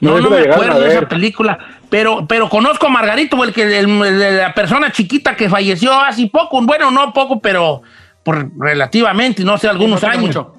No, 0.00 0.18
no 0.20 0.30
la 0.30 0.36
me 0.46 0.52
acuerdo 0.52 0.80
de 0.80 0.88
esa 0.90 1.08
película, 1.08 1.58
pero, 1.90 2.26
pero 2.28 2.48
conozco 2.48 2.86
a 2.86 2.90
Margarito, 2.90 3.42
el 3.44 3.52
que, 3.52 3.62
el- 3.78 3.88
el- 4.02 4.36
la 4.38 4.54
persona 4.54 4.90
chiquita 4.92 5.34
que 5.36 5.48
falleció 5.48 5.92
hace 5.92 6.26
poco, 6.28 6.60
bueno, 6.62 6.90
no 6.90 7.12
poco, 7.12 7.40
pero 7.40 7.82
por 8.22 8.50
relativamente, 8.58 9.42
no 9.44 9.56
sé, 9.58 9.68
algunos 9.68 10.02
No 10.02 10.08
años. 10.08 10.22
mucho. 10.22 10.54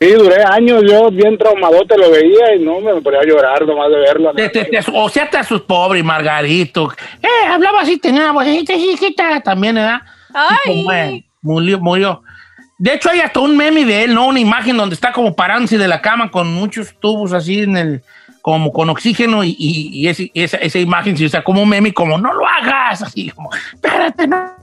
Sí, 0.00 0.12
duré 0.12 0.44
años, 0.44 0.84
yo 0.88 1.10
bien 1.10 1.36
traumadote 1.36 1.98
lo 1.98 2.08
veía 2.10 2.54
y 2.54 2.60
no 2.60 2.78
me 2.80 3.00
ponía 3.00 3.18
a 3.20 3.24
llorar 3.24 3.66
nomás 3.66 3.90
de 3.90 3.96
verlo. 3.98 4.32
Te- 4.32 4.48
te- 4.48 4.64
te- 4.66 4.84
o 4.94 5.08
sea, 5.08 5.28
te 5.28 5.38
asus 5.38 5.62
pobre 5.62 6.04
Margarito. 6.04 6.92
Eh, 7.20 7.46
hablaba 7.48 7.80
así, 7.80 7.98
tenía 7.98 8.22
una 8.22 8.32
vocecita 8.32 8.74
chiquita 8.74 9.40
también, 9.40 9.74
¿verdad? 9.74 10.00
¡Ay! 10.32 10.56
Y 10.66 10.82
como, 10.84 10.92
eh, 10.92 11.24
murió, 11.42 11.80
murió. 11.80 12.22
De 12.78 12.94
hecho, 12.94 13.10
hay 13.10 13.18
hasta 13.18 13.40
un 13.40 13.56
meme 13.56 13.84
de 13.84 14.04
él, 14.04 14.14
¿no? 14.14 14.28
Una 14.28 14.38
imagen 14.38 14.76
donde 14.76 14.94
está 14.94 15.10
como 15.12 15.34
parándose 15.34 15.76
de 15.78 15.88
la 15.88 16.00
cama 16.00 16.30
con 16.30 16.46
muchos 16.54 16.94
tubos 17.00 17.32
así 17.32 17.62
en 17.64 17.76
el, 17.76 18.02
como 18.48 18.72
con 18.72 18.88
oxígeno 18.88 19.44
y, 19.44 19.54
y- 19.58 19.90
y 20.32 20.38
esa, 20.40 20.56
esa 20.56 20.78
imagen 20.78 21.14
se 21.18 21.26
usa 21.26 21.44
como 21.44 21.66
meme, 21.66 21.92
como 21.92 22.16
no 22.16 22.32
lo 22.32 22.46
hagas, 22.46 23.02
así 23.02 23.28
como, 23.28 23.50
espérate, 23.74 24.26
no. 24.26 24.57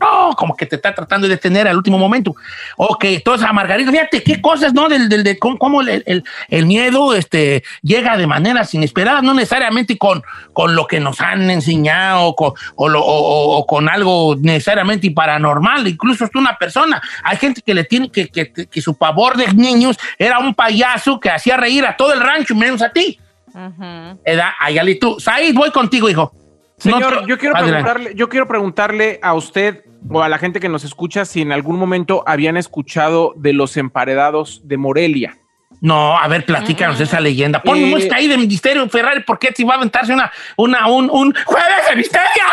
No, 0.00 0.30
como 0.36 0.54
que 0.56 0.64
te 0.66 0.76
está 0.76 0.94
tratando 0.94 1.26
de 1.26 1.34
detener 1.34 1.66
al 1.66 1.76
último 1.76 1.98
momento. 1.98 2.34
Ok, 2.76 3.04
entonces 3.04 3.46
a 3.48 3.52
Margarita, 3.52 3.90
fíjate 3.90 4.22
qué 4.22 4.40
cosas, 4.40 4.72
¿no? 4.72 4.88
Del, 4.88 5.08
del, 5.08 5.24
de 5.24 5.38
cómo, 5.38 5.58
cómo 5.58 5.80
el, 5.80 6.02
el- 6.06 6.24
el 6.48 6.66
miedo 6.66 7.14
este, 7.14 7.64
llega 7.82 8.16
de 8.16 8.26
maneras 8.26 8.72
inesperadas, 8.74 9.22
no 9.24 9.34
necesariamente 9.34 9.98
con, 9.98 10.22
con 10.52 10.76
lo 10.76 10.86
que 10.86 11.00
nos 11.00 11.20
han 11.20 11.50
enseñado 11.50 12.34
con- 12.36 12.52
o, 12.76 12.88
lo- 12.88 13.00
o- 13.04 13.04
o- 13.06 13.56
o 13.58 13.66
con 13.66 13.88
algo 13.88 14.36
necesariamente 14.40 15.10
paranormal, 15.10 15.88
incluso 15.88 16.24
es 16.26 16.30
una 16.34 16.56
persona. 16.56 17.02
Hay 17.24 17.36
gente 17.38 17.60
que 17.60 17.74
le 17.74 17.82
tiene 17.84 18.10
que, 18.10 18.28
que, 18.28 18.52
que 18.52 18.80
su 18.80 18.96
pavor 18.96 19.36
de 19.36 19.52
niños 19.52 19.96
era 20.18 20.38
un 20.38 20.54
payaso 20.54 21.18
que 21.18 21.30
hacía 21.30 21.56
reír 21.56 21.84
a 21.84 21.96
todo 21.96 22.12
el 22.12 22.20
rancho, 22.20 22.54
menos 22.54 22.82
a 22.82 22.90
ti. 22.90 23.18
Ujú. 23.48 24.20
Edad, 24.24 24.50
Ayali, 24.60 24.98
tú. 24.98 25.18
Said, 25.18 25.54
voy 25.54 25.70
contigo, 25.72 26.08
hijo. 26.08 26.32
Señor, 26.76 27.00
No 27.14 27.20
te- 27.22 27.26
yo 27.28 27.38
quiero 27.38 27.56
Adelante. 27.56 27.82
preguntarle, 27.82 28.14
yo 28.16 28.28
quiero 28.28 28.46
preguntarle 28.46 29.18
a 29.20 29.34
usted 29.34 29.82
o 30.08 30.22
a 30.22 30.28
la 30.28 30.38
gente 30.38 30.60
que 30.60 30.68
nos 30.68 30.84
escucha 30.84 31.24
si 31.24 31.42
en 31.42 31.52
algún 31.52 31.78
momento 31.78 32.22
habían 32.26 32.56
escuchado 32.56 33.34
de 33.36 33.52
los 33.52 33.76
emparedados 33.76 34.62
de 34.64 34.76
Morelia. 34.76 35.38
No, 35.80 36.18
a 36.18 36.26
ver, 36.26 36.44
platícanos 36.44 36.98
esa 37.00 37.20
leyenda. 37.20 37.62
Ponme 37.62 37.86
Eh, 37.86 37.90
música 37.90 38.16
ahí 38.16 38.26
de 38.26 38.36
Ministerio 38.36 38.88
Ferrari, 38.88 39.22
porque 39.24 39.52
si 39.54 39.62
va 39.62 39.74
a 39.74 39.76
aventarse 39.76 40.12
una, 40.12 40.32
una, 40.56 40.88
un, 40.88 41.08
un 41.10 41.32
jueves 41.44 41.88
de 41.88 41.96
misteria. 41.96 42.44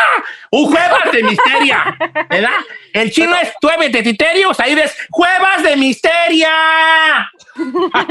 Un 0.52 0.66
jueves 0.66 1.12
de 1.12 1.22
misteria. 1.24 1.96
¿Verdad? 2.30 2.50
El 2.92 3.10
chino 3.10 3.34
es 3.42 3.52
jueves 3.60 3.90
de 3.90 4.02
titerios, 4.02 4.60
ahí 4.60 4.74
ves 4.76 4.96
jueves 5.10 5.62
de 5.64 5.76
misteria. 5.76 6.50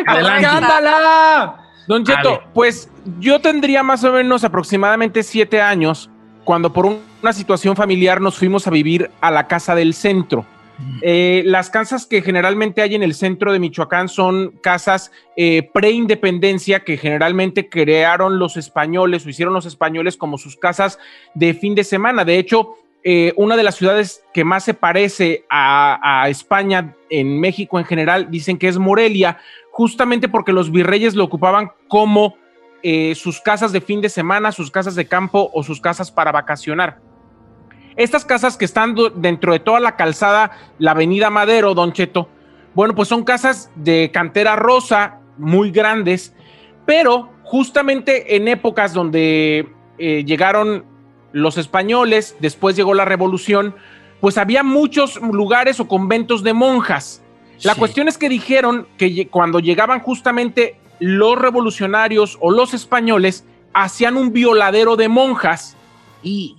Adelante. 0.06 0.46
¡Ándala! 0.48 1.62
Don 1.88 2.04
Cheto, 2.04 2.44
pues 2.54 2.90
yo 3.20 3.40
tendría 3.40 3.84
más 3.84 4.04
o 4.04 4.12
menos 4.12 4.44
aproximadamente 4.44 5.24
siete 5.24 5.62
años 5.62 6.10
cuando 6.46 6.72
por 6.72 6.86
un- 6.86 7.00
una 7.22 7.34
situación 7.34 7.76
familiar 7.76 8.22
nos 8.22 8.38
fuimos 8.38 8.66
a 8.68 8.72
vivir 8.72 9.12
a 9.20 9.32
la 9.32 9.48
casa 9.48 9.76
del 9.76 9.94
centro. 9.94 10.46
Eh, 11.02 11.42
las 11.46 11.70
casas 11.70 12.06
que 12.06 12.22
generalmente 12.22 12.82
hay 12.82 12.96
en 12.96 13.04
el 13.04 13.14
centro 13.14 13.54
de 13.54 13.60
Michoacán 13.60 14.10
son 14.10 14.52
casas 14.62 15.10
eh, 15.38 15.70
pre-independencia 15.74 16.82
que 16.82 16.98
generalmente 16.98 17.70
crearon 17.70 18.40
los 18.40 18.58
españoles 18.58 19.26
o 19.26 19.30
hicieron 19.30 19.54
los 19.54 19.66
españoles 19.66 20.18
como 20.18 20.38
sus 20.38 20.58
casas 20.58 21.00
de 21.34 21.54
fin 21.54 21.76
de 21.76 21.86
semana. 21.86 22.26
De 22.26 22.38
hecho, 22.38 22.76
eh, 23.06 23.32
una 23.38 23.56
de 23.56 23.64
las 23.64 23.76
ciudades 23.76 24.22
que 24.34 24.44
más 24.44 24.66
se 24.66 24.74
parece 24.74 25.46
a, 25.50 26.24
a 26.24 26.28
España 26.28 26.94
en 27.10 27.40
México 27.40 27.80
en 27.80 27.86
general, 27.86 28.28
dicen 28.30 28.58
que 28.58 28.68
es 28.68 28.78
Morelia, 28.78 29.38
justamente 29.72 30.28
porque 30.28 30.52
los 30.52 30.72
virreyes 30.72 31.16
lo 31.16 31.24
ocupaban 31.24 31.72
como 31.88 32.36
eh, 32.88 33.16
sus 33.16 33.42
casas 33.42 33.72
de 33.72 33.82
fin 33.82 34.00
de 34.00 34.10
semana, 34.10 34.52
sus 34.52 34.70
casas 34.70 34.94
de 34.94 35.08
campo 35.08 35.50
o 35.56 35.64
sus 35.64 35.82
casas 35.82 36.12
para 36.12 36.32
vacacionar. 36.32 37.00
Estas 37.96 38.26
casas 38.26 38.58
que 38.58 38.66
están 38.66 38.96
dentro 39.16 39.54
de 39.54 39.60
toda 39.60 39.80
la 39.80 39.96
calzada, 39.96 40.52
la 40.78 40.92
avenida 40.92 41.32
Madero, 41.32 41.74
Don 41.74 41.94
Cheto, 41.94 42.30
bueno, 42.76 42.94
pues 42.94 43.08
son 43.08 43.24
casas 43.24 43.72
de 43.74 44.12
cantera 44.14 44.56
rosa, 44.56 45.18
muy 45.40 45.72
grandes, 45.72 46.36
pero 46.86 47.32
justamente 47.44 48.36
en 48.36 48.48
épocas 48.48 48.94
donde 48.94 49.68
eh, 49.98 50.24
llegaron 50.24 50.86
los 51.32 51.58
españoles, 51.58 52.36
después 52.40 52.76
llegó 52.76 52.94
la 52.94 53.06
revolución, 53.06 53.74
pues 54.22 54.38
había 54.38 54.62
muchos 54.62 55.20
lugares 55.22 55.80
o 55.80 55.88
conventos 55.88 56.44
de 56.44 56.54
monjas. 56.54 57.24
La 57.64 57.74
Sí. 57.74 57.80
cuestión 57.80 58.08
es 58.08 58.20
que 58.20 58.30
dijeron 58.30 58.88
que 58.98 59.28
cuando 59.30 59.60
llegaban 59.60 60.02
justamente 60.02 60.78
los 61.00 61.38
revolucionarios 61.38 62.38
o 62.42 62.52
los 62.52 62.74
españoles, 62.74 63.46
hacían 63.74 64.18
un 64.18 64.34
violadero 64.34 64.96
de 64.96 65.10
monjas. 65.10 65.76
Y 66.24 66.56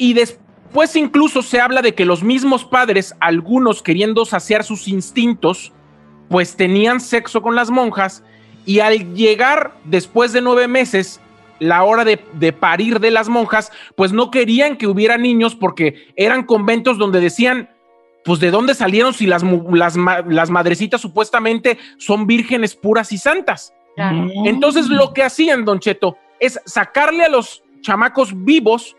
y 0.00 0.14
después 0.14 0.96
incluso 0.96 1.42
se 1.42 1.60
habla 1.60 1.82
de 1.82 1.94
que 1.94 2.06
los 2.06 2.22
mismos 2.22 2.64
padres, 2.64 3.14
algunos 3.20 3.82
queriendo 3.82 4.24
saciar 4.24 4.64
sus 4.64 4.88
instintos, 4.88 5.74
pues 6.30 6.56
tenían 6.56 7.00
sexo 7.00 7.42
con 7.42 7.54
las 7.54 7.70
monjas. 7.70 8.24
Y 8.64 8.80
al 8.80 9.12
llegar 9.12 9.74
después 9.84 10.32
de 10.32 10.40
nueve 10.40 10.68
meses, 10.68 11.20
la 11.58 11.82
hora 11.82 12.06
de, 12.06 12.24
de 12.32 12.54
parir 12.54 12.98
de 12.98 13.10
las 13.10 13.28
monjas, 13.28 13.70
pues 13.94 14.14
no 14.14 14.30
querían 14.30 14.78
que 14.78 14.86
hubiera 14.86 15.18
niños 15.18 15.54
porque 15.54 16.10
eran 16.16 16.44
conventos 16.44 16.96
donde 16.96 17.20
decían, 17.20 17.68
pues 18.24 18.40
de 18.40 18.50
dónde 18.50 18.74
salieron 18.74 19.14
si 19.14 19.26
las, 19.26 19.42
mu- 19.42 19.74
las, 19.74 19.96
las 20.26 20.50
madrecitas 20.50 21.00
supuestamente 21.00 21.78
son 21.98 22.26
vírgenes 22.26 22.74
puras 22.76 23.12
y 23.12 23.18
santas. 23.18 23.72
Entonces 24.44 24.86
lo 24.88 25.12
que 25.12 25.22
hacían, 25.22 25.64
Don 25.64 25.78
Cheto, 25.80 26.16
es 26.38 26.58
sacarle 26.64 27.24
a 27.24 27.28
los 27.28 27.62
chamacos 27.82 28.30
vivos 28.44 28.96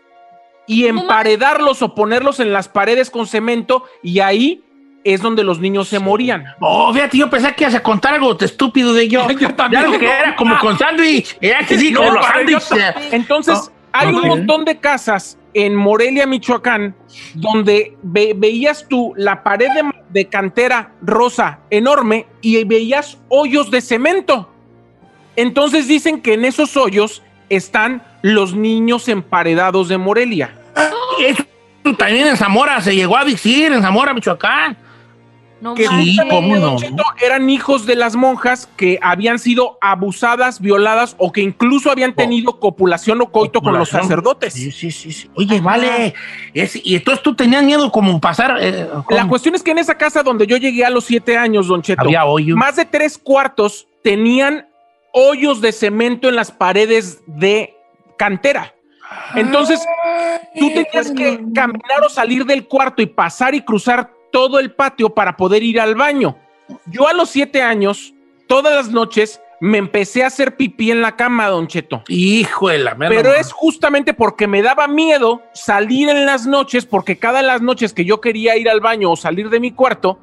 y 0.66 0.86
emparedarlos 0.86 1.82
o 1.82 1.94
ponerlos 1.94 2.38
en 2.40 2.52
las 2.52 2.68
paredes 2.68 3.10
con 3.10 3.26
cemento 3.26 3.84
y 4.02 4.20
ahí 4.20 4.62
es 5.04 5.20
donde 5.20 5.42
los 5.42 5.58
niños 5.58 5.88
se 5.88 5.98
morían. 5.98 6.44
Oh, 6.60 6.92
fíjate, 6.94 7.18
yo 7.18 7.28
pensé 7.28 7.52
que 7.54 7.64
ibas 7.64 7.74
a 7.74 7.82
contar 7.82 8.14
algo 8.14 8.38
estúpido 8.38 8.94
de 8.94 9.08
yo. 9.08 9.26
Yo 9.40 9.52
también. 9.54 9.90
De 9.90 9.98
que 9.98 10.06
era 10.06 10.36
como 10.36 10.56
con 10.60 10.78
sándwich. 10.78 11.36
Era 11.40 11.66
que 11.66 11.76
sí, 11.76 11.90
No, 11.92 12.00
como 12.00 12.12
los 12.12 12.26
sándwiches. 12.26 12.94
Entonces, 13.10 13.54
No, 13.58 13.72
hay 13.92 14.14
ok. 14.14 14.22
un 14.22 14.28
montón 14.28 14.64
de 14.64 14.78
casas 14.78 15.36
en 15.54 15.74
Morelia, 15.74 16.26
Michoacán, 16.26 16.94
donde 17.34 17.96
ve- 18.02 18.34
veías 18.36 18.86
tú 18.88 19.12
la 19.16 19.42
pared 19.42 19.68
de, 19.74 19.90
de 20.08 20.26
cantera 20.28 20.92
rosa 21.02 21.60
enorme 21.70 22.26
y 22.40 22.62
veías 22.64 23.18
hoyos 23.28 23.70
de 23.70 23.80
cemento. 23.80 24.48
Entonces 25.36 25.88
dicen 25.88 26.20
que 26.20 26.34
en 26.34 26.44
esos 26.44 26.76
hoyos 26.76 27.22
están 27.48 28.02
los 28.22 28.54
niños 28.54 29.08
emparedados 29.08 29.88
de 29.88 29.98
Morelia. 29.98 30.54
Eso 31.20 31.44
también 31.96 32.26
en 32.28 32.36
Zamora 32.36 32.80
se 32.80 32.94
llegó 32.94 33.16
a 33.16 33.24
decir, 33.24 33.72
en 33.72 33.82
Zamora, 33.82 34.14
Michoacán. 34.14 34.76
No 35.62 35.74
Que 35.74 35.86
sí, 35.86 36.16
cómo 36.28 36.56
no. 36.56 36.60
Don 36.60 36.76
Cheto, 36.78 37.04
eran 37.24 37.48
hijos 37.48 37.86
de 37.86 37.94
las 37.94 38.16
monjas 38.16 38.68
que 38.76 38.98
habían 39.00 39.38
sido 39.38 39.78
abusadas, 39.80 40.60
violadas 40.60 41.14
o 41.18 41.30
que 41.30 41.40
incluso 41.40 41.88
habían 41.90 42.14
tenido 42.14 42.58
copulación 42.58 43.20
o 43.20 43.30
coito 43.30 43.60
con 43.62 43.78
los 43.78 43.88
sacerdotes. 43.88 44.54
Sí, 44.54 44.72
sí, 44.72 44.90
sí. 44.90 45.12
sí. 45.12 45.30
Oye, 45.36 45.60
vale. 45.60 46.14
Es- 46.52 46.84
y 46.84 46.96
entonces 46.96 47.22
tú 47.22 47.36
tenías 47.36 47.62
miedo 47.62 47.92
como 47.92 48.20
pasar. 48.20 48.56
eh, 48.60 48.88
La 49.10 49.28
cuestión 49.28 49.54
es 49.54 49.62
que 49.62 49.70
en 49.70 49.78
esa 49.78 49.96
casa 49.96 50.24
donde 50.24 50.48
yo 50.48 50.56
llegué 50.56 50.84
a 50.84 50.90
los 50.90 51.04
siete 51.04 51.36
años, 51.38 51.68
Don 51.68 51.80
Cheto, 51.80 52.02
Había 52.02 52.24
hoyo. 52.24 52.56
más 52.56 52.74
de 52.74 52.84
tres 52.84 53.16
cuartos 53.16 53.86
tenían 54.02 54.66
hoyos 55.12 55.60
de 55.60 55.70
cemento 55.70 56.28
en 56.28 56.34
las 56.34 56.50
paredes 56.50 57.22
de 57.26 57.76
cantera. 58.18 58.74
Entonces, 59.36 59.78
tú 60.58 60.68
tenías 60.70 61.10
que 61.12 61.38
caminar 61.54 62.02
o 62.04 62.08
salir 62.08 62.44
del 62.44 62.66
cuarto 62.66 63.00
y 63.02 63.06
pasar 63.06 63.54
y 63.54 63.60
cruzar 63.62 64.10
todo 64.32 64.58
el 64.58 64.72
patio 64.72 65.10
para 65.10 65.36
poder 65.36 65.62
ir 65.62 65.80
al 65.80 65.94
baño. 65.94 66.36
Yo 66.86 67.06
a 67.06 67.12
los 67.12 67.30
siete 67.30 67.62
años, 67.62 68.14
todas 68.48 68.74
las 68.74 68.90
noches, 68.90 69.40
me 69.60 69.78
empecé 69.78 70.24
a 70.24 70.26
hacer 70.26 70.56
pipí 70.56 70.90
en 70.90 71.02
la 71.02 71.14
cama, 71.14 71.46
Don 71.48 71.68
Cheto. 71.68 72.02
Hijo 72.08 72.68
de 72.68 72.78
la 72.78 72.96
merda, 72.96 73.14
Pero 73.14 73.28
mamá. 73.28 73.40
es 73.40 73.52
justamente 73.52 74.12
porque 74.14 74.48
me 74.48 74.60
daba 74.62 74.88
miedo 74.88 75.42
salir 75.54 76.08
en 76.08 76.26
las 76.26 76.46
noches, 76.46 76.84
porque 76.84 77.16
cada 77.18 77.42
las 77.42 77.62
noches 77.62 77.92
que 77.92 78.04
yo 78.04 78.20
quería 78.20 78.56
ir 78.56 78.68
al 78.68 78.80
baño 78.80 79.12
o 79.12 79.16
salir 79.16 79.50
de 79.50 79.60
mi 79.60 79.70
cuarto, 79.70 80.18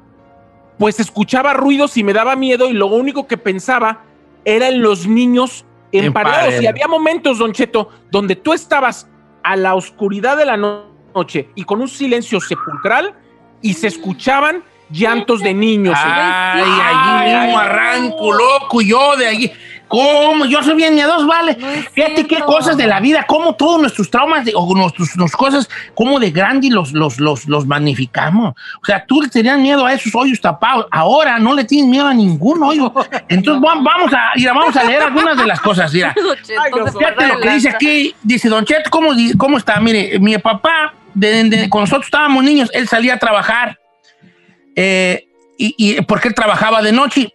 pues 0.78 1.00
escuchaba 1.00 1.54
ruidos 1.54 1.96
y 1.96 2.04
me 2.04 2.12
daba 2.12 2.36
miedo 2.36 2.68
y 2.68 2.74
lo 2.74 2.86
único 2.88 3.26
que 3.26 3.38
pensaba 3.38 4.04
era 4.44 4.68
en 4.68 4.82
los 4.82 5.06
niños 5.06 5.64
emparedados. 5.92 6.60
Y 6.60 6.66
había 6.66 6.88
momentos, 6.88 7.38
Don 7.38 7.52
Cheto, 7.52 7.88
donde 8.10 8.36
tú 8.36 8.52
estabas 8.52 9.08
a 9.42 9.56
la 9.56 9.74
oscuridad 9.74 10.36
de 10.36 10.44
la 10.44 10.56
no- 10.58 10.84
noche 11.14 11.48
y 11.54 11.64
con 11.64 11.80
un 11.80 11.88
silencio 11.88 12.40
sepulcral 12.40 13.14
y 13.62 13.74
se 13.74 13.86
escuchaban 13.88 14.62
llantos 14.90 15.40
de 15.40 15.54
niños. 15.54 15.96
Ay, 15.96 16.62
allí 16.62 17.44
mismo 17.46 17.58
arranco, 17.58 18.32
loco, 18.32 18.80
yo 18.80 19.16
de 19.16 19.26
allí. 19.28 19.52
¿Cómo? 19.86 20.44
Yo 20.44 20.62
soy 20.62 20.76
bien 20.76 20.94
miedoso, 20.94 21.26
vale. 21.26 21.56
Fíjate 21.92 22.24
qué 22.24 22.38
cosas 22.38 22.76
de 22.76 22.86
la 22.86 23.00
vida, 23.00 23.24
cómo 23.26 23.56
todos 23.56 23.80
nuestros 23.80 24.08
traumas 24.08 24.44
de- 24.44 24.52
o 24.54 24.72
nuestros, 24.76 25.16
nuestras 25.16 25.36
cosas, 25.36 25.68
cómo 25.96 26.20
de 26.20 26.30
grande 26.30 26.68
los, 26.70 26.92
los, 26.92 27.18
los, 27.18 27.46
los 27.48 27.66
magnificamos. 27.66 28.54
O 28.80 28.84
sea, 28.86 29.04
tú 29.04 29.20
le 29.20 29.28
tenías 29.28 29.58
miedo 29.58 29.84
a 29.84 29.92
esos 29.92 30.14
hoyos 30.14 30.40
tapados. 30.40 30.86
Ahora 30.92 31.40
no 31.40 31.54
le 31.54 31.64
tienes 31.64 31.90
miedo 31.90 32.06
a 32.06 32.14
ningún 32.14 32.62
hoyo. 32.62 32.92
Entonces 33.28 33.60
va- 33.64 33.80
vamos 33.82 34.12
a, 34.12 34.30
mira, 34.36 34.52
vamos 34.52 34.76
a 34.76 34.84
leer 34.84 35.02
algunas 35.02 35.36
de 35.36 35.46
las 35.48 35.60
cosas. 35.60 35.92
Mira. 35.92 36.14
Cheto, 36.44 36.86
Fíjate 36.96 37.26
lo 37.26 37.40
que 37.40 37.50
dice 37.50 37.68
aquí. 37.70 38.14
Dice, 38.22 38.48
Don 38.48 38.64
Cheto, 38.64 38.90
¿cómo, 38.90 39.10
cómo 39.38 39.58
está? 39.58 39.80
Mire, 39.80 40.20
mi 40.20 40.38
papá, 40.38 40.94
de, 41.14 41.68
cuando 41.68 41.86
nosotros 41.86 42.06
estábamos 42.06 42.44
niños, 42.44 42.70
él 42.72 42.88
salía 42.88 43.14
a 43.14 43.18
trabajar. 43.18 43.78
eh, 44.76 45.26
y, 45.60 46.00
porque 46.02 46.28
él 46.28 46.34
trabajaba 46.34 46.80
de 46.82 46.92
noche. 46.92 47.34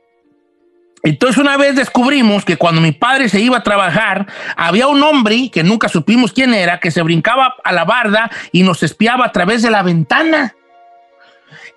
Entonces 1.04 1.38
una 1.38 1.58
vez 1.58 1.76
descubrimos 1.76 2.44
que 2.44 2.58
cuando 2.58 2.82
mi 2.82 2.92
padre 2.92 3.30
se 3.30 3.40
iba 3.40 3.58
a 3.58 3.64
trabajar, 3.64 4.26
había 4.58 4.88
un 4.88 5.04
hombre 5.04 5.52
que 5.52 5.64
nunca 5.64 5.88
supimos 5.88 6.34
quién 6.34 6.56
era, 6.56 6.80
que 6.80 6.90
se 6.90 7.04
brincaba 7.04 7.56
a 7.64 7.72
la 7.72 7.86
barda 7.86 8.32
y 8.52 8.64
nos 8.64 8.82
espiaba 8.82 9.26
a 9.26 9.32
través 9.32 9.62
de 9.62 9.70
la 9.70 9.84
ventana. 9.84 10.56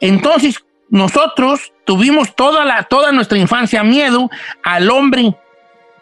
Entonces 0.01 0.65
nosotros 0.89 1.75
tuvimos 1.85 2.35
toda, 2.35 2.65
la, 2.65 2.85
toda 2.85 3.13
nuestra 3.13 3.37
infancia 3.37 3.83
miedo 3.83 4.31
al 4.63 4.91
hombre 4.91 5.35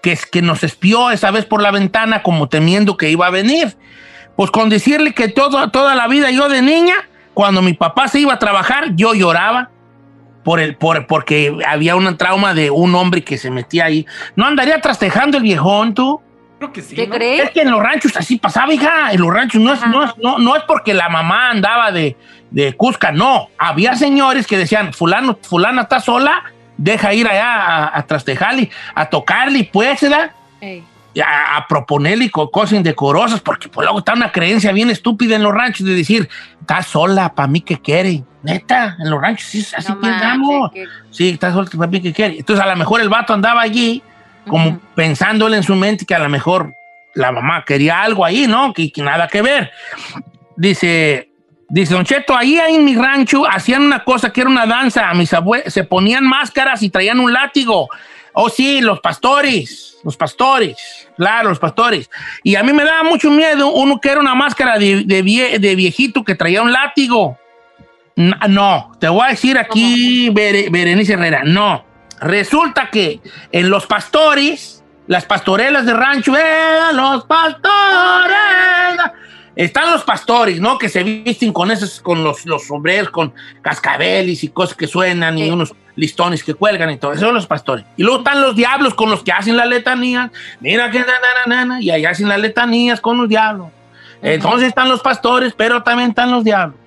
que, 0.01 0.17
que 0.31 0.43
nos 0.43 0.63
espió 0.63 1.11
esa 1.11 1.33
vez 1.33 1.45
por 1.45 1.61
la 1.61 1.73
ventana 1.73 2.23
como 2.23 2.49
temiendo 2.49 2.97
que 2.97 3.11
iba 3.11 3.27
a 3.27 3.31
venir. 3.31 3.77
Pues 4.37 4.51
con 4.51 4.69
decirle 4.69 5.15
que 5.15 5.29
todo, 5.29 5.71
toda 5.71 5.95
la 5.95 6.09
vida 6.09 6.31
yo 6.31 6.49
de 6.49 6.63
niña, 6.63 6.95
cuando 7.35 7.63
mi 7.63 7.73
papá 7.73 8.09
se 8.09 8.21
iba 8.21 8.35
a 8.35 8.39
trabajar, 8.39 8.95
yo 8.95 9.15
lloraba 9.15 9.71
por 10.45 10.61
el, 10.61 10.77
por, 10.77 11.07
porque 11.07 11.57
había 11.67 11.97
un 11.97 12.17
trauma 12.17 12.55
de 12.55 12.71
un 12.71 12.95
hombre 12.95 13.25
que 13.25 13.39
se 13.39 13.51
metía 13.51 13.87
ahí. 13.87 14.07
¿No 14.37 14.47
andaría 14.47 14.81
trastejando 14.81 15.39
el 15.39 15.43
viejón 15.43 15.93
tú? 15.95 16.21
Creo 16.59 16.73
que 16.73 16.83
sí. 16.83 16.95
¿Te 16.95 17.07
¿no? 17.07 17.15
crees? 17.15 17.45
Es 17.45 17.51
que 17.51 17.63
en 17.63 17.71
los 17.71 17.83
ranchos 17.83 18.17
así 18.17 18.39
pasaba, 18.39 18.73
hija. 18.73 19.13
En 19.13 19.21
los 19.21 19.33
ranchos 19.33 19.61
no 19.61 19.73
es, 19.73 19.87
no 19.87 20.05
es, 20.05 20.13
no, 20.23 20.39
no 20.39 20.55
es 20.55 20.63
porque 20.65 20.95
la 20.95 21.09
mamá 21.09 21.51
andaba 21.51 21.91
de, 21.91 22.17
de 22.51 22.75
Cusca, 22.75 23.11
no. 23.13 23.49
Había 23.59 23.97
señores 23.97 24.47
que 24.47 24.57
decían, 24.57 24.93
fulano, 24.93 25.39
fulana 25.43 25.83
está 25.83 26.01
sola, 26.01 26.45
deja 26.77 27.13
ir 27.13 27.27
allá 27.27 27.55
a, 27.55 27.99
a 27.99 28.07
trastejarle, 28.07 28.71
a 28.95 29.07
tocarle, 29.07 29.69
pues, 29.73 30.01
¿verdad? 30.01 30.31
Ey. 30.61 30.85
A, 31.25 31.57
a 31.57 31.67
proponerle 31.67 32.31
co- 32.31 32.51
cosas 32.51 32.75
indecorosas, 32.75 33.41
porque 33.41 33.69
pues 33.69 33.85
luego 33.87 34.01
está 34.01 34.13
una 34.13 34.31
creencia 34.33 34.71
bien 34.73 34.91
estúpida 34.91 35.37
en 35.37 35.43
los 35.43 35.55
ranchos 35.55 35.87
de 35.87 35.95
decir, 35.95 36.29
está 36.61 36.83
sola, 36.83 37.33
para 37.35 37.49
mí 37.49 37.61
que 37.63 37.81
quiere. 37.81 38.23
Neta, 38.43 38.97
en 39.01 39.09
los 39.11 39.21
ranchos 39.21 39.49
sí, 39.49 39.67
así 39.77 39.91
No 39.93 40.01
pensamos. 40.01 40.61
manches, 40.73 40.89
Sí, 41.11 41.31
está 41.31 41.53
sola, 41.53 41.71
para 41.75 41.91
mí 41.91 42.01
que 42.03 42.13
quiere. 42.13 42.39
Entonces 42.39 42.63
a 42.65 42.69
lo 42.69 42.77
mejor 42.77 43.01
el 43.01 43.09
vato 43.09 43.33
andaba 43.33 43.63
allí 43.63 44.03
como 44.47 44.69
Ujú. 44.69 44.81
pensando 44.95 45.47
él 45.47 45.55
en 45.55 45.63
su 45.63 45.75
mente 45.75 46.05
que 46.05 46.15
a 46.15 46.19
lo 46.19 46.29
mejor 46.29 46.73
la 47.15 47.33
mamá 47.33 47.65
quería 47.65 48.03
algo 48.03 48.23
ahí, 48.25 48.47
¿no? 48.47 48.75
Que, 48.75 48.93
que 48.93 49.01
nada 49.03 49.27
que 49.27 49.41
ver. 49.41 49.71
Dice, 50.57 51.31
dice 51.69 51.95
Don 51.95 52.05
Cheto, 52.05 52.37
ahí 52.37 52.59
en 52.59 52.85
mi 52.85 52.95
rancho 52.95 53.47
hacían 53.51 53.83
una 53.83 54.05
cosa 54.05 54.33
que 54.33 54.43
era 54.43 54.51
una 54.51 54.67
danza. 54.67 55.13
Mis 55.15 55.33
abuelos 55.33 55.73
se 55.73 55.85
ponían 55.85 56.25
máscaras 56.25 56.83
y 56.83 56.91
traían 56.91 57.21
un 57.21 57.33
látigo. 57.33 57.89
Oh, 58.39 58.51
sí, 58.51 58.83
los 58.83 59.01
pastores, 59.01 59.97
los 60.05 60.15
pastores, 60.17 60.77
claro, 61.17 61.49
los 61.49 61.59
pastores. 61.59 62.11
Y 62.43 62.55
a 62.55 62.63
mí 62.63 62.71
me 62.75 62.85
daba 62.85 63.03
mucho 63.03 63.31
miedo 63.31 63.73
uno 63.73 63.99
que 63.99 64.11
era 64.11 64.21
una 64.21 64.35
máscara 64.35 64.79
de, 64.79 65.05
de 65.05 65.25
vie- 65.25 65.59
de 65.59 65.75
viejito 65.75 66.23
que 66.23 66.35
traía 66.35 66.61
un 66.61 66.71
látigo. 66.71 67.39
No, 68.15 68.93
te 69.01 69.09
voy 69.09 69.25
a 69.27 69.31
decir 69.31 69.57
aquí, 69.59 70.29
Bere- 70.31 70.71
Berenice 70.71 71.15
Herrera, 71.15 71.43
no. 71.45 71.85
Resulta 72.21 72.91
que 72.91 73.21
en 73.53 73.71
los 73.71 73.87
pastores, 73.87 74.83
las 75.07 75.25
pastorelas 75.25 75.87
de 75.87 75.95
rancho, 75.95 76.37
¡eh, 76.37 76.93
los 76.93 77.25
pastores! 77.25 79.01
Están 79.57 79.91
los 79.91 80.05
pastores, 80.05 80.61
¿no? 80.61 80.77
Que 80.79 80.89
se 80.91 81.03
visten 81.03 81.53
con 81.53 81.71
esos, 81.71 82.01
con 82.01 82.23
los, 82.23 82.45
los 82.45 82.67
sombreros, 82.67 83.09
con 83.11 83.33
cascabeles 83.63 84.45
y 84.45 84.49
cosas 84.49 84.77
que 84.77 84.87
suenan 84.87 85.39
y 85.39 85.49
unos 85.51 85.75
listones 85.97 86.45
que 86.45 86.53
cuelgan 86.55 86.91
y 86.91 86.99
todo. 86.99 87.13
Esos 87.13 87.25
son 87.25 87.35
los 87.35 87.47
pastores. 87.47 87.87
Y 87.97 88.03
luego 88.03 88.19
están 88.19 88.43
los 88.43 88.55
diablos 88.55 88.93
con 88.95 89.09
los 89.09 89.23
que 89.23 89.33
hacen 89.33 89.57
las 89.57 89.67
letanías. 89.67 90.31
Mira 90.61 90.91
que 90.91 90.99
na, 91.01 91.07
na, 91.07 91.47
na, 91.47 91.65
na, 91.65 91.81
y 91.81 91.91
allá 91.91 92.11
hacen 92.11 92.29
las 92.29 92.39
letanías 92.39 93.01
con 93.01 93.17
los 93.17 93.29
diablos. 93.31 93.69
Entonces 94.23 94.69
están 94.69 94.89
los 94.91 95.01
pastores, 95.01 95.55
pero 95.57 95.83
también 95.83 96.11
están 96.11 96.31
los 96.31 96.45
diablos. 96.45 96.79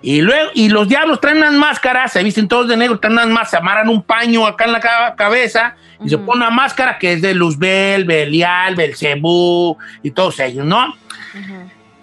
Y 0.00 0.20
luego, 0.20 0.50
y 0.54 0.68
los 0.68 0.86
diablos 0.86 1.18
traen 1.20 1.38
unas 1.38 1.54
máscaras, 1.54 2.12
se 2.12 2.22
visten 2.22 2.46
todos 2.46 2.68
de 2.68 2.76
negro, 2.76 2.98
traen 3.00 3.14
unas 3.14 3.26
máscaras, 3.28 3.50
se 3.50 3.56
amarran 3.56 3.88
un 3.88 4.02
paño 4.02 4.46
acá 4.46 4.66
en 4.66 4.72
la 4.72 4.80
ca- 4.80 5.14
cabeza 5.16 5.76
y 6.04 6.10
se 6.10 6.18
pone 6.18 6.42
una 6.42 6.50
máscara 6.50 6.98
que 6.98 7.14
es 7.14 7.22
de 7.22 7.32
Luzbel, 7.34 8.04
Belial, 8.04 8.76
Belcebú 8.76 9.78
y 10.02 10.10
todos 10.10 10.38
ellos, 10.40 10.66
¿no? 10.66 10.94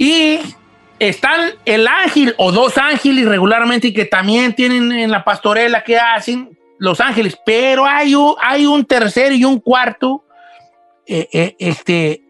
Y 0.04 0.40
están 0.98 1.52
el 1.66 1.88
ángel 1.88 2.34
o 2.38 2.52
dos 2.52 2.78
ángeles 2.80 3.26
regularmente 3.28 3.94
que 3.94 4.06
también 4.06 4.56
tienen 4.56 4.92
en 4.92 5.12
la 5.12 5.24
pastorela 5.24 5.84
que 5.84 5.98
hacen 6.00 6.58
los 6.80 7.00
ángeles, 7.00 7.38
pero 7.46 7.86
hay 7.86 8.16
un, 8.16 8.34
hay 8.42 8.66
un 8.66 8.84
tercero 8.86 9.36
y 9.36 9.46
un 9.46 9.60
cuarto 9.60 10.24
eh, 11.06 11.30
eh, 11.32 11.56
este, 11.60 12.24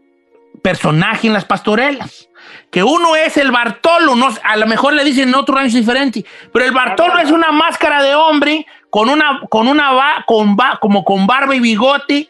personaje 0.62 1.28
en 1.28 1.34
las 1.34 1.46
pastorelas. 1.46 2.28
Que 2.70 2.84
uno 2.84 3.16
es 3.16 3.38
el 3.38 3.52
Bartolo, 3.52 4.16
a 4.44 4.58
lo 4.58 4.68
mejor 4.68 4.92
le 4.94 5.06
dicen 5.06 5.30
en 5.30 5.36
otro 5.36 5.56
rancho 5.56 5.78
diferente, 5.78 6.26
pero 6.52 6.66
el 6.66 6.72
Bartolo 6.72 7.20
es 7.20 7.32
una 7.32 7.52
máscara 7.54 8.04
de 8.04 8.16
hombre 8.16 8.66
con 8.90 9.08
una, 9.08 9.40
con 9.50 9.70
una, 9.70 9.92
ba- 9.94 10.24
con 10.28 10.58
ba- 10.58 10.78
como 10.82 11.06
con 11.06 11.26
barba 11.28 11.56
y 11.56 11.62
bigote 11.62 12.30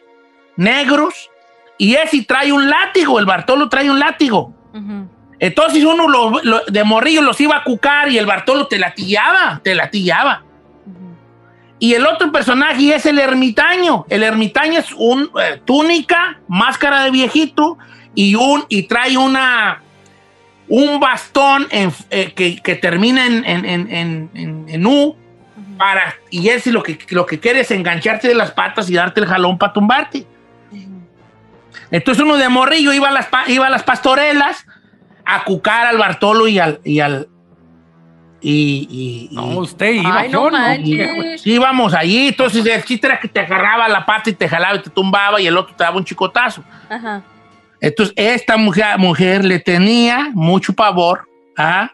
negros, 0.56 1.28
y 1.78 1.94
ese 1.94 2.22
trae 2.22 2.52
un 2.52 2.70
látigo, 2.70 3.18
el 3.18 3.26
Bartolo 3.26 3.68
trae 3.68 3.90
un 3.90 3.98
látigo. 3.98 4.52
Entonces 5.42 5.82
uno 5.84 6.06
lo- 6.08 6.40
lo- 6.44 6.62
de 6.68 6.84
morrillo 6.84 7.20
los 7.20 7.40
iba 7.40 7.56
a 7.56 7.64
cucar 7.64 8.08
y 8.08 8.16
el 8.16 8.26
Bartolo 8.26 8.68
te 8.68 8.78
latillaba, 8.78 9.60
te 9.64 9.74
latillaba. 9.74 10.44
Y 11.80 11.94
el 11.94 12.06
otro 12.06 12.30
personaje 12.30 12.94
es 12.94 13.06
el 13.06 13.18
ermitaño. 13.18 14.06
El 14.08 14.22
ermitaño 14.22 14.78
es 14.78 14.92
un 14.96 15.28
eh, 15.42 15.60
túnica, 15.64 16.38
máscara 16.46 17.02
de 17.02 17.10
viejito 17.10 17.76
y 18.14 18.36
un 18.36 18.64
y 18.68 18.84
trae 18.84 19.16
una 19.18 19.82
un 20.68 21.00
bastón 21.00 21.66
en- 21.70 21.92
eh, 22.10 22.32
que, 22.36 22.62
que 22.62 22.76
termina 22.76 23.26
en, 23.26 23.44
en, 23.44 23.66
en, 24.68 24.86
U 24.86 25.16
para 25.76 26.14
y 26.30 26.50
él 26.50 26.62
lo 26.66 26.84
que 26.84 27.00
lo 27.10 27.26
que 27.26 27.40
quiere 27.40 27.62
es 27.62 27.72
engancharte 27.72 28.28
de 28.28 28.36
las 28.36 28.52
patas 28.52 28.88
y 28.88 28.94
darte 28.94 29.18
el 29.18 29.26
jalón 29.26 29.58
para 29.58 29.72
tumbarte. 29.72 30.24
Entonces 31.90 32.22
uno 32.22 32.36
de 32.36 32.48
morrillo 32.48 32.92
iba 32.92 33.08
a 33.08 33.12
las 33.12 33.26
iba 33.48 33.66
a 33.66 33.70
las 33.70 33.82
pastorelas 33.82 34.64
a 35.24 35.44
cucar 35.44 35.86
al 35.86 35.98
Bartolo 35.98 36.48
y 36.48 36.58
al 36.58 36.80
y 36.84 37.00
al 37.00 37.28
y, 38.40 38.88
y- 38.90 39.28
y- 39.30 39.34
No, 39.36 39.58
usted 39.60 39.92
iba, 39.92 40.18
Ay, 40.18 40.28
no 40.28 40.44
yo 40.44 40.50
no. 40.50 40.58
manches. 40.58 41.42
Sí, 41.42 41.52
íbamos 41.52 41.94
allí. 41.94 42.28
Entonces 42.28 42.66
el 42.66 42.82
chiste 42.84 43.06
era 43.06 43.20
que 43.20 43.28
te 43.28 43.38
agarraba 43.40 43.88
la 43.88 44.04
pata 44.04 44.30
y 44.30 44.32
te 44.32 44.48
jalaba 44.48 44.74
y 44.76 44.80
te 44.80 44.90
tumbaba 44.90 45.40
y 45.40 45.46
el 45.46 45.56
otro 45.56 45.74
te 45.76 45.84
daba 45.84 45.96
un 45.96 46.04
chicotazo. 46.04 46.64
Ajá. 46.90 47.22
Entonces 47.80 48.14
esta 48.16 48.56
mujer, 48.56 48.98
mujer 48.98 49.44
le 49.44 49.60
tenía 49.60 50.30
mucho 50.34 50.72
pavor 50.72 51.28
a 51.56 51.90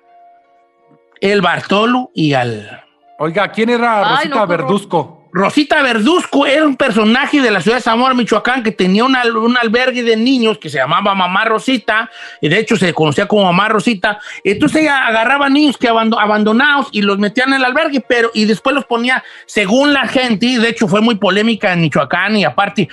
el 1.20 1.40
Bartolo 1.42 2.10
y 2.14 2.32
al... 2.32 2.82
Oiga, 3.18 3.48
¿quién 3.50 3.68
era 3.70 3.98
Ay, 4.08 4.14
Rosita 4.14 4.34
no, 4.36 4.42
horror. 4.42 4.56
Verduzco? 4.58 5.17
Rosita 5.38 5.80
Verduzco 5.84 6.46
era 6.46 6.66
un 6.66 6.74
personaje 6.74 7.40
de 7.40 7.52
la 7.52 7.60
ciudad 7.60 7.76
de 7.76 7.82
Zamora, 7.82 8.12
Michoacán, 8.12 8.64
que 8.64 8.72
tenía 8.72 9.04
un 9.04 9.14
albergue 9.14 10.02
de 10.02 10.16
niños 10.16 10.58
que 10.58 10.68
se 10.68 10.78
llamaba 10.78 11.14
Mamá 11.14 11.44
Rosita, 11.44 12.10
y 12.40 12.48
de 12.48 12.58
hecho 12.58 12.74
se 12.76 12.92
conocía 12.92 13.28
como 13.28 13.44
Mamá 13.44 13.68
Rosita. 13.68 14.18
Entonces 14.42 14.82
ella 14.82 15.06
agarraba 15.06 15.48
niños 15.48 15.78
que 15.78 15.88
abando- 15.88 16.18
abandonados 16.18 16.88
y 16.90 17.02
los 17.02 17.18
metía 17.18 17.44
en 17.44 17.52
el 17.52 17.64
albergue, 17.64 18.00
pero 18.00 18.32
y 18.34 18.46
después 18.46 18.74
los 18.74 18.84
ponía 18.84 19.22
según 19.46 19.92
la 19.92 20.08
gente, 20.08 20.44
y 20.46 20.56
de 20.56 20.70
hecho 20.70 20.88
fue 20.88 21.00
muy 21.02 21.14
polémica 21.14 21.72
en 21.72 21.82
Michoacán 21.82 22.36
y 22.36 22.42
aparte 22.44 22.88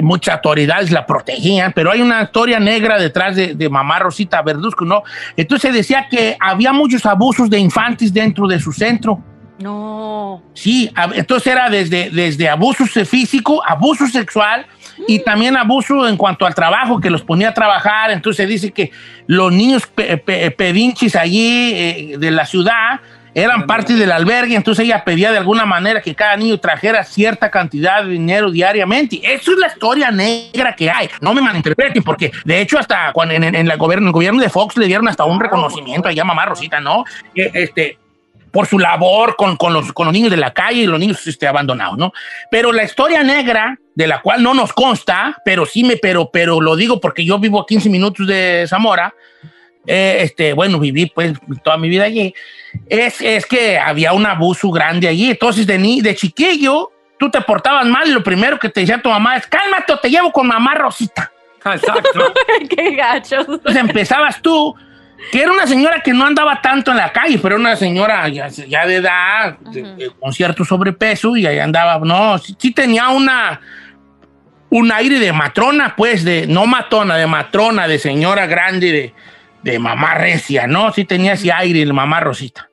muchas 0.00 0.36
autoridades 0.36 0.92
la 0.92 1.04
protegían, 1.04 1.72
pero 1.72 1.90
hay 1.90 2.00
una 2.00 2.22
historia 2.22 2.60
negra 2.60 2.96
detrás 2.96 3.34
de, 3.34 3.56
de 3.56 3.68
Mamá 3.68 3.98
Rosita 3.98 4.40
Verduzco, 4.42 4.84
¿no? 4.84 5.02
Entonces 5.36 5.74
decía 5.74 6.06
que 6.08 6.36
había 6.38 6.72
muchos 6.72 7.04
abusos 7.06 7.50
de 7.50 7.58
infantes 7.58 8.14
dentro 8.14 8.46
de 8.46 8.60
su 8.60 8.72
centro. 8.72 9.20
No. 9.58 10.42
Sí, 10.54 10.90
entonces 11.14 11.52
era 11.52 11.68
desde, 11.68 12.10
desde 12.10 12.48
abuso 12.48 12.84
físico, 12.86 13.62
abuso 13.66 14.06
sexual 14.06 14.66
y 15.06 15.18
también 15.20 15.56
abuso 15.56 16.06
en 16.08 16.16
cuanto 16.16 16.46
al 16.46 16.54
trabajo, 16.54 17.00
que 17.00 17.10
los 17.10 17.22
ponía 17.22 17.48
a 17.50 17.54
trabajar. 17.54 18.10
Entonces 18.10 18.48
dice 18.48 18.70
que 18.72 18.90
los 19.26 19.52
niños 19.52 19.86
pe- 19.86 20.16
pe- 20.18 20.50
pedinchis 20.52 21.16
allí 21.16 21.72
eh, 21.74 22.14
de 22.18 22.30
la 22.30 22.46
ciudad 22.46 23.00
eran 23.34 23.66
parte 23.66 23.94
del 23.94 24.10
albergue, 24.10 24.56
entonces 24.56 24.84
ella 24.84 25.04
pedía 25.04 25.30
de 25.30 25.38
alguna 25.38 25.64
manera 25.64 26.00
que 26.00 26.12
cada 26.14 26.34
niño 26.36 26.58
trajera 26.58 27.04
cierta 27.04 27.50
cantidad 27.50 28.02
de 28.02 28.10
dinero 28.10 28.50
diariamente. 28.50 29.20
Eso 29.22 29.52
es 29.52 29.58
la 29.58 29.68
historia 29.68 30.10
negra 30.10 30.74
que 30.74 30.90
hay. 30.90 31.08
No 31.20 31.34
me 31.34 31.40
malinterpreten, 31.40 32.02
porque 32.02 32.32
de 32.44 32.60
hecho 32.60 32.78
hasta 32.78 33.12
cuando 33.12 33.34
en, 33.34 33.44
en- 33.44 33.54
en 33.54 33.68
la 33.68 33.76
gobierno, 33.76 34.04
en 34.04 34.08
el 34.08 34.12
gobierno 34.12 34.40
de 34.40 34.48
Fox 34.48 34.76
le 34.76 34.86
dieron 34.86 35.06
hasta 35.08 35.24
un 35.24 35.38
reconocimiento 35.38 36.08
allá 36.08 36.22
a 36.22 36.24
mamá 36.24 36.46
Rosita, 36.46 36.80
¿no? 36.80 37.04
Este, 37.34 37.98
por 38.50 38.66
su 38.66 38.78
labor 38.78 39.36
con, 39.36 39.56
con 39.56 39.72
los, 39.72 39.92
con 39.92 40.06
los 40.06 40.12
niños 40.12 40.30
de 40.30 40.36
la 40.36 40.52
calle 40.52 40.82
y 40.82 40.86
los 40.86 40.98
niños 40.98 41.26
este, 41.26 41.46
abandonados, 41.46 41.98
¿no? 41.98 42.12
Pero 42.50 42.72
la 42.72 42.84
historia 42.84 43.22
negra, 43.22 43.78
de 43.94 44.06
la 44.06 44.20
cual 44.20 44.42
no 44.42 44.54
nos 44.54 44.72
consta, 44.72 45.36
pero 45.44 45.66
sí 45.66 45.84
me, 45.84 45.96
pero, 45.96 46.30
pero 46.32 46.60
lo 46.60 46.76
digo 46.76 47.00
porque 47.00 47.24
yo 47.24 47.38
vivo 47.38 47.60
a 47.60 47.66
15 47.66 47.88
minutos 47.90 48.26
de 48.26 48.64
Zamora, 48.68 49.14
eh, 49.86 50.18
este, 50.20 50.52
bueno, 50.52 50.78
viví 50.78 51.06
pues 51.06 51.32
toda 51.62 51.78
mi 51.78 51.88
vida 51.88 52.04
allí, 52.04 52.34
es, 52.88 53.20
es 53.20 53.46
que 53.46 53.78
había 53.78 54.12
un 54.12 54.26
abuso 54.26 54.70
grande 54.70 55.08
allí. 55.08 55.30
Entonces, 55.30 55.66
de, 55.66 55.78
ni, 55.78 56.00
de 56.00 56.14
chiquillo, 56.14 56.90
tú 57.18 57.30
te 57.30 57.40
portabas 57.40 57.86
mal 57.86 58.06
y 58.08 58.12
lo 58.12 58.22
primero 58.22 58.58
que 58.58 58.68
te 58.68 58.80
decía 58.80 59.00
tu 59.00 59.08
mamá 59.08 59.36
es, 59.36 59.46
cálmate 59.46 59.92
o 59.92 59.98
te 59.98 60.10
llevo 60.10 60.30
con 60.32 60.46
mamá 60.46 60.74
Rosita. 60.74 61.32
Exacto. 61.64 62.32
Qué 62.68 62.96
gachos. 62.96 63.46
Entonces 63.48 63.76
empezabas 63.76 64.40
tú, 64.40 64.74
que 65.32 65.42
era 65.42 65.52
una 65.52 65.66
señora 65.66 66.00
que 66.00 66.12
no 66.12 66.24
andaba 66.26 66.60
tanto 66.62 66.90
en 66.92 66.96
la 66.98 67.12
calle, 67.12 67.38
pero 67.42 67.56
era 67.56 67.60
una 67.60 67.76
señora 67.76 68.28
ya, 68.28 68.48
ya 68.48 68.86
de 68.86 68.96
edad, 68.96 69.58
de- 69.58 69.82
de- 69.94 70.10
con 70.18 70.32
cierto 70.32 70.64
sobrepeso, 70.64 71.36
y 71.36 71.46
ahí 71.46 71.58
andaba, 71.58 71.98
no, 71.98 72.38
sí, 72.38 72.54
sí 72.58 72.72
tenía 72.72 73.08
una, 73.08 73.60
un 74.70 74.92
aire 74.92 75.18
de 75.18 75.32
matrona, 75.32 75.94
pues, 75.96 76.24
de, 76.24 76.46
no 76.46 76.66
matona, 76.66 77.16
de 77.16 77.26
matrona, 77.26 77.88
de 77.88 77.98
señora 77.98 78.46
grande, 78.46 78.92
de, 78.92 79.14
de 79.62 79.78
mamá 79.78 80.14
recia, 80.14 80.66
¿no? 80.66 80.92
Sí 80.92 81.04
tenía 81.04 81.32
ese 81.32 81.52
aire, 81.52 81.84
de 81.84 81.92
mamá 81.92 82.20
Rosita. 82.20 82.68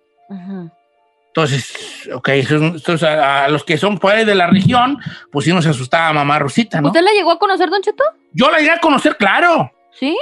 Entonces, 1.27 2.07
ok, 2.13 2.29
entonces 2.29 3.03
a, 3.03 3.43
a 3.45 3.47
los 3.49 3.63
que 3.65 3.77
son 3.77 3.97
pues 3.97 4.25
de 4.25 4.35
la 4.35 4.47
región, 4.47 4.97
pues 5.31 5.43
sí 5.45 5.51
nos 5.53 5.65
asustaba 5.65 6.13
mamá 6.13 6.39
Rosita, 6.39 6.79
¿no? 6.79 6.87
¿Usted 6.87 7.01
la 7.01 7.11
llegó 7.11 7.31
a 7.31 7.39
conocer, 7.39 7.69
Don 7.69 7.81
Cheto? 7.81 8.03
Yo 8.31 8.49
la 8.49 8.59
llegué 8.59 8.71
a 8.71 8.79
conocer, 8.79 9.17
claro. 9.17 9.69
¿Sí? 9.99 10.17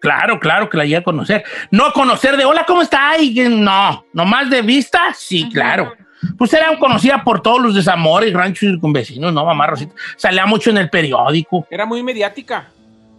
Claro, 0.00 0.38
claro 0.38 0.68
que 0.68 0.76
la 0.76 0.84
llegué 0.84 0.96
a 0.98 1.02
conocer. 1.02 1.44
No 1.70 1.92
conocer 1.92 2.36
de 2.36 2.44
hola, 2.44 2.64
¿cómo 2.66 2.82
está? 2.82 3.18
Y 3.18 3.34
que 3.34 3.48
no, 3.48 4.04
nomás 4.12 4.48
de 4.50 4.62
vista, 4.62 5.00
sí, 5.16 5.48
claro. 5.50 5.92
Pues 6.38 6.52
era 6.54 6.76
conocida 6.78 7.22
por 7.24 7.40
todos 7.42 7.60
los 7.60 7.74
desamores, 7.74 8.32
ranchos 8.32 8.78
con 8.80 8.92
vecinos, 8.92 9.32
¿no? 9.32 9.44
Mamá 9.44 9.66
Rosita. 9.66 9.94
Salía 10.16 10.46
mucho 10.46 10.70
en 10.70 10.78
el 10.78 10.90
periódico. 10.90 11.66
Era 11.70 11.86
muy 11.86 12.02
mediática. 12.02 12.68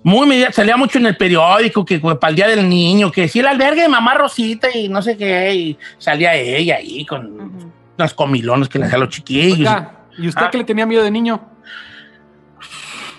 Muy 0.04 0.28
media- 0.28 0.52
salía 0.52 0.78
mucho 0.78 0.98
en 1.00 1.08
el 1.08 1.18
periódico, 1.18 1.84
que 1.84 2.00
pues, 2.00 2.18
para 2.18 2.30
el 2.30 2.36
día 2.36 2.48
del 2.48 2.68
niño, 2.70 3.12
que 3.12 3.28
sí, 3.28 3.40
el 3.40 3.48
albergue 3.48 3.82
de 3.82 3.90
mamá 3.90 4.14
Rosita 4.14 4.70
y 4.76 4.88
no 4.88 5.02
sé 5.02 5.18
qué, 5.18 5.54
y 5.54 5.78
salía 5.98 6.34
ella 6.36 6.78
ahí 6.78 7.06
con 7.06 7.72
unos 7.98 8.14
comilones 8.14 8.70
que 8.70 8.80
le 8.80 8.86
hacían 8.86 9.02
a 9.02 9.06
los 9.06 9.14
chiquillos. 9.14 9.58
Oiga, 9.60 9.92
¿y 10.18 10.28
usted 10.28 10.44
Ah. 10.46 10.50
qué 10.52 10.58
le 10.60 10.64
tenía 10.64 10.86
miedo 10.86 11.04
de 11.04 11.12
niño? 11.12 11.42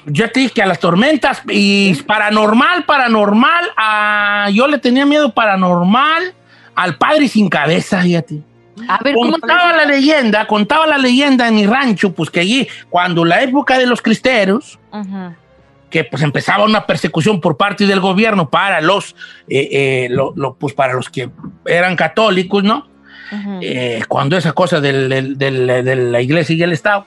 Yo 0.07 0.31
te 0.31 0.41
dije 0.41 0.55
que 0.55 0.63
a 0.63 0.67
las 0.67 0.79
tormentas 0.81 1.43
y 1.49 1.95
paranormal, 2.03 2.85
paranormal, 2.85 3.65
a, 3.77 4.49
yo 4.53 4.67
le 4.69 4.79
tenía 4.79 5.05
miedo 5.07 5.33
paranormal 5.35 6.35
al 6.75 6.97
padre 6.97 7.29
sin 7.29 7.49
cabeza, 7.49 8.01
fíjate. 8.03 8.41
A 8.89 8.99
ver, 9.03 9.15
¿cómo 9.15 9.33
Contaba 9.33 9.73
la 9.73 9.85
leyenda, 9.85 10.47
contaba 10.47 10.87
la 10.87 10.99
leyenda 10.99 11.49
en 11.49 11.57
mi 11.57 11.67
rancho, 11.67 12.13
pues 12.13 12.31
que 12.31 12.41
allí, 12.41 12.69
cuando 12.89 13.25
la 13.25 13.43
época 13.43 13.77
de 13.79 13.87
los 13.87 14.01
cristeros, 14.01 14.79
Ajá. 14.93 15.35
que 15.91 16.05
pues 16.05 16.23
empezaba 16.23 16.65
una 16.65 16.87
persecución 16.87 17.41
por 17.41 17.57
parte 17.57 17.87
del 17.87 17.99
gobierno 17.99 18.49
para 18.51 18.81
los, 18.81 19.17
eh, 19.49 19.69
eh, 19.73 20.09
lo- 20.11 20.33
lo- 20.37 20.55
pues 20.55 20.75
para 20.75 20.93
los 20.95 21.09
que 21.11 21.29
eran 21.67 21.97
católicos, 21.97 22.63
¿no? 22.63 22.87
Eh, 23.61 24.03
cuando 24.09 24.37
esa 24.39 24.53
cosa 24.53 24.81
del- 24.81 25.09
del- 25.09 25.37
del- 25.37 25.67
de 25.85 25.97
la 25.97 26.21
iglesia 26.23 26.55
y 26.57 26.63
el 26.63 26.73
Estado. 26.73 27.05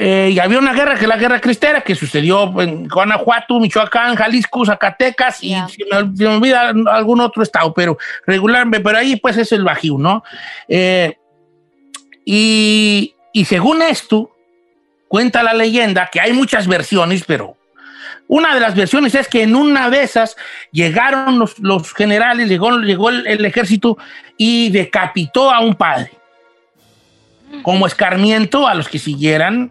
Eh, 0.00 0.30
y 0.32 0.38
había 0.38 0.60
una 0.60 0.72
guerra, 0.72 0.94
que 0.94 1.02
es 1.02 1.08
la 1.08 1.16
guerra 1.16 1.40
cristera, 1.40 1.80
que 1.80 1.96
sucedió 1.96 2.62
en 2.62 2.86
Guanajuato, 2.86 3.58
Michoacán, 3.58 4.14
Jalisco, 4.14 4.64
Zacatecas 4.64 5.42
y 5.42 5.54
se, 5.54 5.84
me, 5.90 6.16
se 6.16 6.22
me 6.22 6.36
olvida 6.36 6.68
algún 6.68 7.20
otro 7.20 7.42
estado, 7.42 7.74
pero 7.74 7.98
regularmente, 8.24 8.78
pero 8.78 8.98
ahí 8.98 9.16
pues 9.16 9.36
es 9.36 9.50
el 9.50 9.64
Bajío, 9.64 9.98
¿no? 9.98 10.22
Eh, 10.68 11.16
y, 12.24 13.12
y 13.32 13.44
según 13.46 13.82
esto, 13.82 14.30
cuenta 15.08 15.42
la 15.42 15.52
leyenda 15.52 16.08
que 16.12 16.20
hay 16.20 16.32
muchas 16.32 16.68
versiones, 16.68 17.24
pero 17.26 17.56
una 18.28 18.54
de 18.54 18.60
las 18.60 18.76
versiones 18.76 19.16
es 19.16 19.26
que 19.26 19.42
en 19.42 19.56
una 19.56 19.90
de 19.90 20.04
esas 20.04 20.36
llegaron 20.70 21.40
los, 21.40 21.58
los 21.58 21.92
generales, 21.92 22.48
llegó, 22.48 22.70
llegó 22.78 23.08
el, 23.10 23.26
el 23.26 23.44
ejército 23.44 23.98
y 24.36 24.70
decapitó 24.70 25.50
a 25.50 25.58
un 25.58 25.74
padre 25.74 26.12
como 27.62 27.86
escarmiento 27.86 28.66
a 28.68 28.74
los 28.74 28.88
que 28.88 28.98
siguieran 28.98 29.70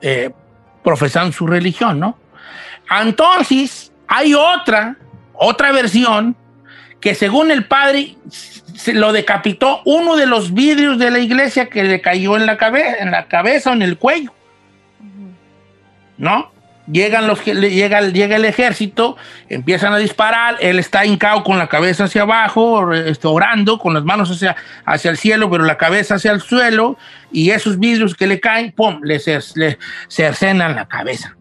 eh, 0.00 0.30
profesando 0.84 1.32
su 1.32 1.46
religión, 1.46 1.98
¿no? 2.00 2.18
Entonces, 3.02 3.92
hay 4.06 4.34
otra, 4.34 4.96
otra 5.34 5.72
versión 5.72 6.36
que 7.00 7.14
según 7.14 7.50
el 7.50 7.64
padre 7.66 8.16
se 8.28 8.92
lo 8.94 9.12
decapitó 9.12 9.80
uno 9.84 10.16
de 10.16 10.26
los 10.26 10.52
vidrios 10.54 10.98
de 10.98 11.10
la 11.10 11.18
iglesia 11.18 11.68
que 11.68 11.82
le 11.84 12.00
cayó 12.00 12.36
en 12.36 12.46
la, 12.46 12.56
cabe- 12.56 13.00
en 13.00 13.10
la 13.10 13.26
cabeza 13.26 13.70
o 13.70 13.72
en 13.72 13.82
el 13.82 13.96
cuello. 13.98 14.32
¿No? 16.18 16.50
Llegan 16.90 17.26
los, 17.26 17.44
llega, 17.44 18.00
llega 18.02 18.36
el 18.36 18.44
ejército, 18.44 19.16
empiezan 19.48 19.92
a 19.92 19.98
disparar, 19.98 20.56
él 20.60 20.78
está 20.78 21.04
hincado 21.04 21.42
con 21.42 21.58
la 21.58 21.66
cabeza 21.68 22.04
hacia 22.04 22.22
abajo, 22.22 22.92
este, 22.92 23.26
orando, 23.26 23.78
con 23.78 23.92
las 23.94 24.04
manos 24.04 24.30
hacia, 24.30 24.54
hacia 24.84 25.10
el 25.10 25.16
cielo, 25.16 25.50
pero 25.50 25.64
la 25.64 25.76
cabeza 25.76 26.14
hacia 26.14 26.30
el 26.30 26.40
suelo, 26.40 26.96
y 27.32 27.50
esos 27.50 27.78
vidrios 27.78 28.14
que 28.14 28.26
le 28.28 28.38
caen, 28.38 28.72
¡pum!, 28.72 29.00
le, 29.02 29.20
le 29.56 29.78
cercenan 30.08 30.76
la 30.76 30.86
cabeza. 30.86 31.36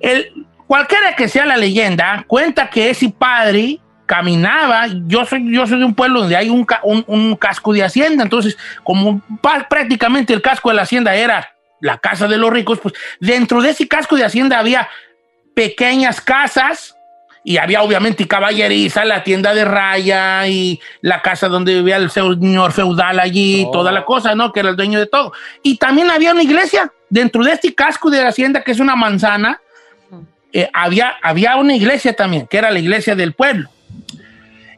El, 0.00 0.32
cualquiera 0.66 1.14
que 1.14 1.28
sea 1.28 1.46
la 1.46 1.56
leyenda, 1.56 2.24
cuenta 2.26 2.68
que 2.68 2.90
ese 2.90 3.08
padre 3.10 3.78
caminaba, 4.06 4.86
yo 5.06 5.24
soy, 5.24 5.54
yo 5.54 5.66
soy 5.66 5.78
de 5.78 5.84
un 5.84 5.94
pueblo 5.94 6.20
donde 6.20 6.36
hay 6.36 6.50
un, 6.50 6.66
un- 7.06 7.36
casco 7.36 7.72
de 7.72 7.84
hacienda, 7.84 8.24
entonces 8.24 8.58
como 8.82 9.22
prácticamente 9.68 10.34
el 10.34 10.42
casco 10.42 10.68
de 10.70 10.74
la 10.74 10.82
hacienda 10.82 11.14
era 11.14 11.48
la 11.82 11.98
casa 11.98 12.28
de 12.28 12.38
los 12.38 12.50
ricos, 12.50 12.78
pues 12.78 12.94
dentro 13.20 13.60
de 13.60 13.70
ese 13.70 13.86
casco 13.88 14.16
de 14.16 14.24
hacienda 14.24 14.58
había 14.58 14.88
pequeñas 15.54 16.20
casas 16.20 16.96
y 17.44 17.56
había 17.56 17.82
obviamente 17.82 18.28
caballeriza, 18.28 19.04
la 19.04 19.24
tienda 19.24 19.52
de 19.52 19.64
raya 19.64 20.46
y 20.46 20.80
la 21.00 21.20
casa 21.22 21.48
donde 21.48 21.74
vivía 21.74 21.96
el 21.96 22.08
señor 22.08 22.72
feudal 22.72 23.18
allí, 23.18 23.66
toda 23.72 23.90
la 23.90 24.04
cosa, 24.04 24.36
¿no? 24.36 24.52
Que 24.52 24.60
era 24.60 24.70
el 24.70 24.76
dueño 24.76 25.00
de 25.00 25.06
todo. 25.06 25.32
Y 25.62 25.76
también 25.76 26.08
había 26.10 26.32
una 26.32 26.44
iglesia 26.44 26.92
dentro 27.10 27.42
de 27.42 27.52
este 27.52 27.74
casco 27.74 28.10
de 28.10 28.22
la 28.22 28.28
hacienda, 28.28 28.62
que 28.62 28.70
es 28.70 28.78
una 28.78 28.94
manzana, 28.94 29.60
eh, 30.52 30.70
había, 30.72 31.14
había 31.20 31.56
una 31.56 31.74
iglesia 31.74 32.14
también, 32.14 32.46
que 32.46 32.58
era 32.58 32.70
la 32.70 32.78
iglesia 32.78 33.16
del 33.16 33.32
pueblo. 33.32 33.70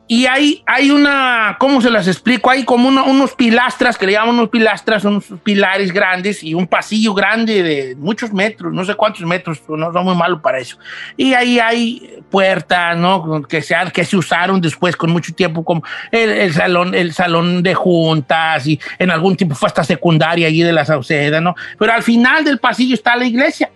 Y 0.07 0.27
hay, 0.27 0.63
hay 0.67 0.91
una, 0.91 1.57
¿cómo 1.59 1.81
se 1.81 1.91
las 1.91 2.07
explico? 2.07 2.51
Hay 2.51 2.65
como 2.65 2.89
uno- 2.89 3.07
unos 3.07 3.33
pilastras, 3.33 3.97
que 3.97 4.05
le 4.05 4.13
llaman 4.13 4.35
unos 4.35 4.51
pilastras, 4.51 5.03
unos 5.07 5.25
pilares 5.43 5.93
grandes 5.93 6.45
y 6.45 6.53
un 6.53 6.67
pasillo 6.67 7.15
grande 7.15 7.63
de 7.63 7.97
muchos 7.97 8.31
metros, 8.31 8.71
no 8.75 8.85
sé 8.85 8.95
cuántos 8.97 9.23
metros, 9.23 9.63
no 9.67 9.91
soy 9.95 10.05
muy 10.05 10.15
malo 10.15 10.43
para 10.43 10.59
eso. 10.59 10.77
Y 11.17 11.33
ahí 11.33 11.59
hay 11.59 12.19
puertas, 12.31 12.99
¿no? 12.99 13.43
Que 13.45 13.63
se, 13.63 13.75
que 13.95 14.05
se 14.05 14.19
usaron 14.19 14.61
después 14.61 14.95
con 14.95 15.11
mucho 15.11 15.33
tiempo, 15.35 15.65
como 15.65 15.83
el, 16.11 16.29
el 16.29 16.53
salón, 16.53 16.95
el 16.95 17.15
salón 17.15 17.63
de 17.63 17.73
juntas 17.75 18.67
y 18.67 18.79
en 18.99 19.11
algún 19.11 19.37
tiempo 19.37 19.55
fue 19.55 19.69
hasta 19.69 19.85
secundaria 19.85 20.49
allí 20.49 20.63
de 20.63 20.73
la 20.73 20.85
Sauceda, 20.85 21.41
¿no? 21.41 21.55
Pero 21.79 21.95
al 21.95 22.03
final 22.03 22.45
del 22.45 22.59
pasillo 22.59 22.95
está 22.95 23.17
la 23.17 23.25
iglesia 23.25 23.71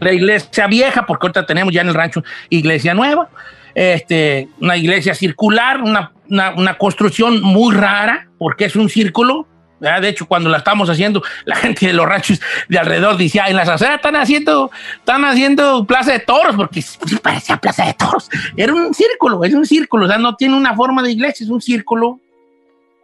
la 0.00 0.12
iglesia 0.12 0.66
vieja, 0.66 1.06
porque 1.06 1.26
ahorita 1.26 1.46
tenemos 1.46 1.72
ya 1.72 1.80
en 1.82 1.86
el 1.88 1.94
rancho 1.94 2.24
iglesia 2.50 2.94
nueva, 2.94 3.28
este, 3.74 4.48
una 4.60 4.76
iglesia 4.76 5.14
circular, 5.14 5.82
una, 5.82 6.12
una- 6.28 6.78
construcción 6.78 7.40
muy 7.42 7.74
rara, 7.74 8.28
porque 8.38 8.66
es 8.66 8.76
un 8.76 8.88
círculo. 8.88 9.46
De 9.80 10.08
hecho, 10.08 10.26
cuando 10.26 10.48
la 10.48 10.58
estamos 10.58 10.88
haciendo, 10.88 11.22
la 11.44 11.56
gente 11.56 11.86
de 11.88 11.92
los 11.92 12.06
ranchos 12.06 12.40
de 12.68 12.78
alrededor 12.78 13.18
decía, 13.18 13.46
en 13.48 13.56
las 13.56 13.68
aceras 13.68 13.96
están 13.96 14.16
haciendo, 14.16 14.70
están 14.96 15.24
haciendo 15.26 15.84
plaza 15.84 16.12
de 16.12 16.20
toros, 16.20 16.56
porque 16.56 16.82
parecía 17.22 17.58
plaza 17.58 17.84
de 17.84 17.94
toros. 17.94 18.30
Era 18.56 18.72
un 18.72 18.94
círculo, 18.94 19.44
es 19.44 19.52
un 19.52 19.66
círculo, 19.66 20.06
o 20.06 20.08
sea, 20.08 20.16
no 20.16 20.36
tiene 20.36 20.56
una 20.56 20.74
forma 20.74 21.02
de 21.02 21.12
iglesia, 21.12 21.44
es 21.44 21.50
un 21.50 21.60
círculo 21.60 22.18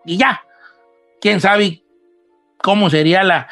y 0.06 0.16
ya. 0.16 0.40
¿Quién 1.20 1.40
sabe 1.40 1.82
cómo 2.62 2.88
sería 2.88 3.22
la, 3.24 3.48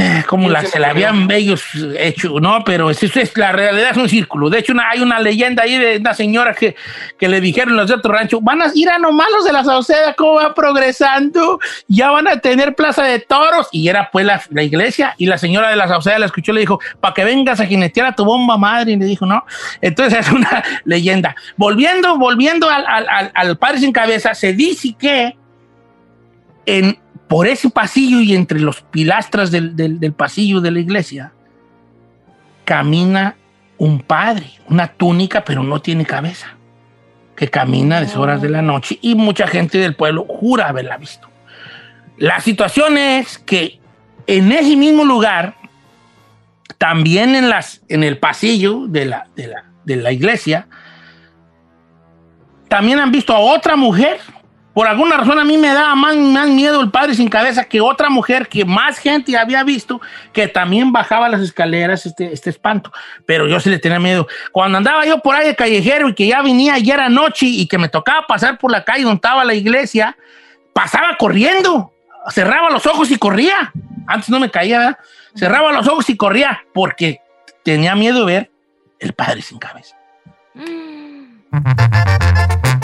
eh, 0.00 0.22
como 0.28 0.44
¿Quién 0.44 0.52
la, 0.52 0.62
se 0.62 0.78
la 0.78 0.90
habían 0.90 1.28
ellos 1.32 1.64
hecho, 1.98 2.38
¿no? 2.40 2.62
Pero 2.64 2.88
es, 2.88 3.02
es- 3.02 3.36
la 3.36 3.50
realidad 3.50 3.90
es 3.90 3.96
un 3.96 4.08
círculo. 4.08 4.48
De 4.48 4.60
hecho, 4.60 4.72
una- 4.72 4.88
hay 4.90 5.00
una 5.00 5.18
leyenda 5.18 5.64
ahí 5.64 5.76
de 5.76 5.96
una 5.96 6.14
señora 6.14 6.54
que, 6.54 6.76
que 7.18 7.28
le 7.28 7.40
dijeron 7.40 7.76
los 7.76 7.88
de 7.88 7.94
otro 7.94 8.12
rancho, 8.12 8.40
van 8.40 8.62
a 8.62 8.66
ir 8.74 8.88
a 8.88 8.98
nomás 9.00 9.26
los 9.34 9.44
de 9.44 9.52
la 9.52 9.64
Sauceda, 9.64 10.14
cómo 10.14 10.34
va 10.34 10.54
progresando, 10.54 11.58
ya 11.88 12.10
van 12.12 12.28
a 12.28 12.38
tener 12.38 12.76
plaza 12.76 13.02
de 13.02 13.18
toros. 13.18 13.66
Y 13.72 13.88
era 13.88 14.08
pues 14.12 14.24
la, 14.24 14.40
la 14.50 14.62
iglesia, 14.62 15.14
y 15.18 15.26
la 15.26 15.36
señora 15.36 15.68
de 15.70 15.74
la 15.76 15.88
Sauceda 15.88 16.18
la 16.20 16.26
escuchó 16.26 16.52
y 16.52 16.54
le 16.54 16.60
dijo, 16.60 16.78
para 17.00 17.14
que 17.14 17.24
vengas 17.24 17.58
a 17.58 17.66
jinetear 17.66 18.06
a 18.06 18.14
tu 18.14 18.24
bomba 18.24 18.56
madre, 18.56 18.92
y 18.92 18.96
le 18.96 19.04
dijo, 19.04 19.26
no. 19.26 19.44
Entonces 19.80 20.20
es 20.26 20.30
una 20.32 20.62
leyenda. 20.84 21.34
Volviendo, 21.56 22.16
volviendo 22.18 22.70
al, 22.70 22.86
al, 22.86 23.08
al- 23.08 23.32
al 23.34 23.56
padre 23.58 23.78
sin 23.80 23.90
cabeza, 23.92 24.32
se 24.34 24.52
dice 24.52 24.94
que 24.96 25.36
en, 26.66 26.98
por 27.28 27.46
ese 27.46 27.68
pasillo 27.70 28.20
y 28.20 28.34
entre 28.34 28.58
los 28.60 28.80
pilastras 28.82 29.50
del, 29.50 29.76
del- 29.76 30.00
del 30.00 30.12
pasillo 30.12 30.60
de 30.60 30.70
la 30.70 30.80
iglesia, 30.80 31.32
camina 32.64 33.36
un 33.76 34.00
padre, 34.00 34.50
una 34.68 34.88
túnica, 34.88 35.44
pero 35.44 35.62
no 35.62 35.80
tiene 35.80 36.04
cabeza, 36.04 36.48
que 37.36 37.48
camina 37.48 37.98
a 37.98 38.00
deshoras 38.00 38.42
de 38.42 38.48
la 38.48 38.62
noche 38.62 38.98
y 39.02 39.14
mucha 39.14 39.46
gente 39.46 39.78
del 39.78 39.94
pueblo 39.94 40.24
jura 40.28 40.68
haberla 40.68 40.96
visto. 40.96 41.28
La 42.16 42.40
situación 42.40 42.98
es 42.98 43.38
que 43.38 43.78
en 44.26 44.50
ese 44.50 44.74
mismo 44.76 45.04
lugar, 45.04 45.54
también 46.78 47.34
en, 47.34 47.48
las, 47.48 47.82
en 47.88 48.02
el 48.04 48.18
pasillo 48.18 48.86
de 48.88 49.04
la, 49.06 49.28
de 49.36 49.46
la, 49.46 49.64
de 49.84 49.96
la 49.96 50.12
iglesia, 50.12 50.66
también 52.68 52.98
han 52.98 53.10
visto 53.12 53.34
a 53.34 53.38
otra 53.38 53.76
mujer. 53.76 54.18
Por 54.78 54.86
alguna 54.86 55.16
razón 55.16 55.40
a 55.40 55.44
mí 55.44 55.58
me 55.58 55.74
daba 55.74 55.96
más, 55.96 56.14
más 56.16 56.48
miedo 56.50 56.80
el 56.80 56.92
padre 56.92 57.12
sin 57.12 57.28
cabeza 57.28 57.64
que 57.64 57.80
otra 57.80 58.08
mujer 58.10 58.46
que 58.46 58.64
más 58.64 58.96
gente 58.96 59.36
había 59.36 59.64
visto 59.64 60.00
que 60.32 60.46
también 60.46 60.92
bajaba 60.92 61.28
las 61.28 61.40
escaleras 61.40 62.06
este, 62.06 62.32
este 62.32 62.50
espanto. 62.50 62.92
Pero 63.26 63.48
yo 63.48 63.58
sí 63.58 63.70
le 63.70 63.80
tenía 63.80 63.98
miedo. 63.98 64.28
Cuando 64.52 64.78
andaba 64.78 65.04
yo 65.04 65.18
por 65.18 65.34
ahí 65.34 65.48
de 65.48 65.56
callejero 65.56 66.10
y 66.10 66.14
que 66.14 66.28
ya 66.28 66.42
venía 66.42 66.78
y 66.78 66.88
era 66.88 67.08
noche 67.08 67.46
y 67.46 67.66
que 67.66 67.76
me 67.76 67.88
tocaba 67.88 68.24
pasar 68.28 68.56
por 68.56 68.70
la 68.70 68.84
calle 68.84 69.02
donde 69.02 69.16
estaba 69.16 69.44
la 69.44 69.54
iglesia, 69.54 70.16
pasaba 70.72 71.16
corriendo. 71.18 71.92
Cerraba 72.30 72.70
los 72.70 72.86
ojos 72.86 73.10
y 73.10 73.18
corría. 73.18 73.72
Antes 74.06 74.30
no 74.30 74.38
me 74.38 74.48
caía, 74.48 74.78
¿verdad? 74.78 74.98
Cerraba 75.34 75.72
los 75.72 75.88
ojos 75.88 76.08
y 76.08 76.16
corría 76.16 76.62
porque 76.72 77.20
tenía 77.64 77.96
miedo 77.96 78.24
de 78.24 78.32
ver 78.32 78.52
el 79.00 79.12
padre 79.12 79.42
sin 79.42 79.58
cabeza. 79.58 79.96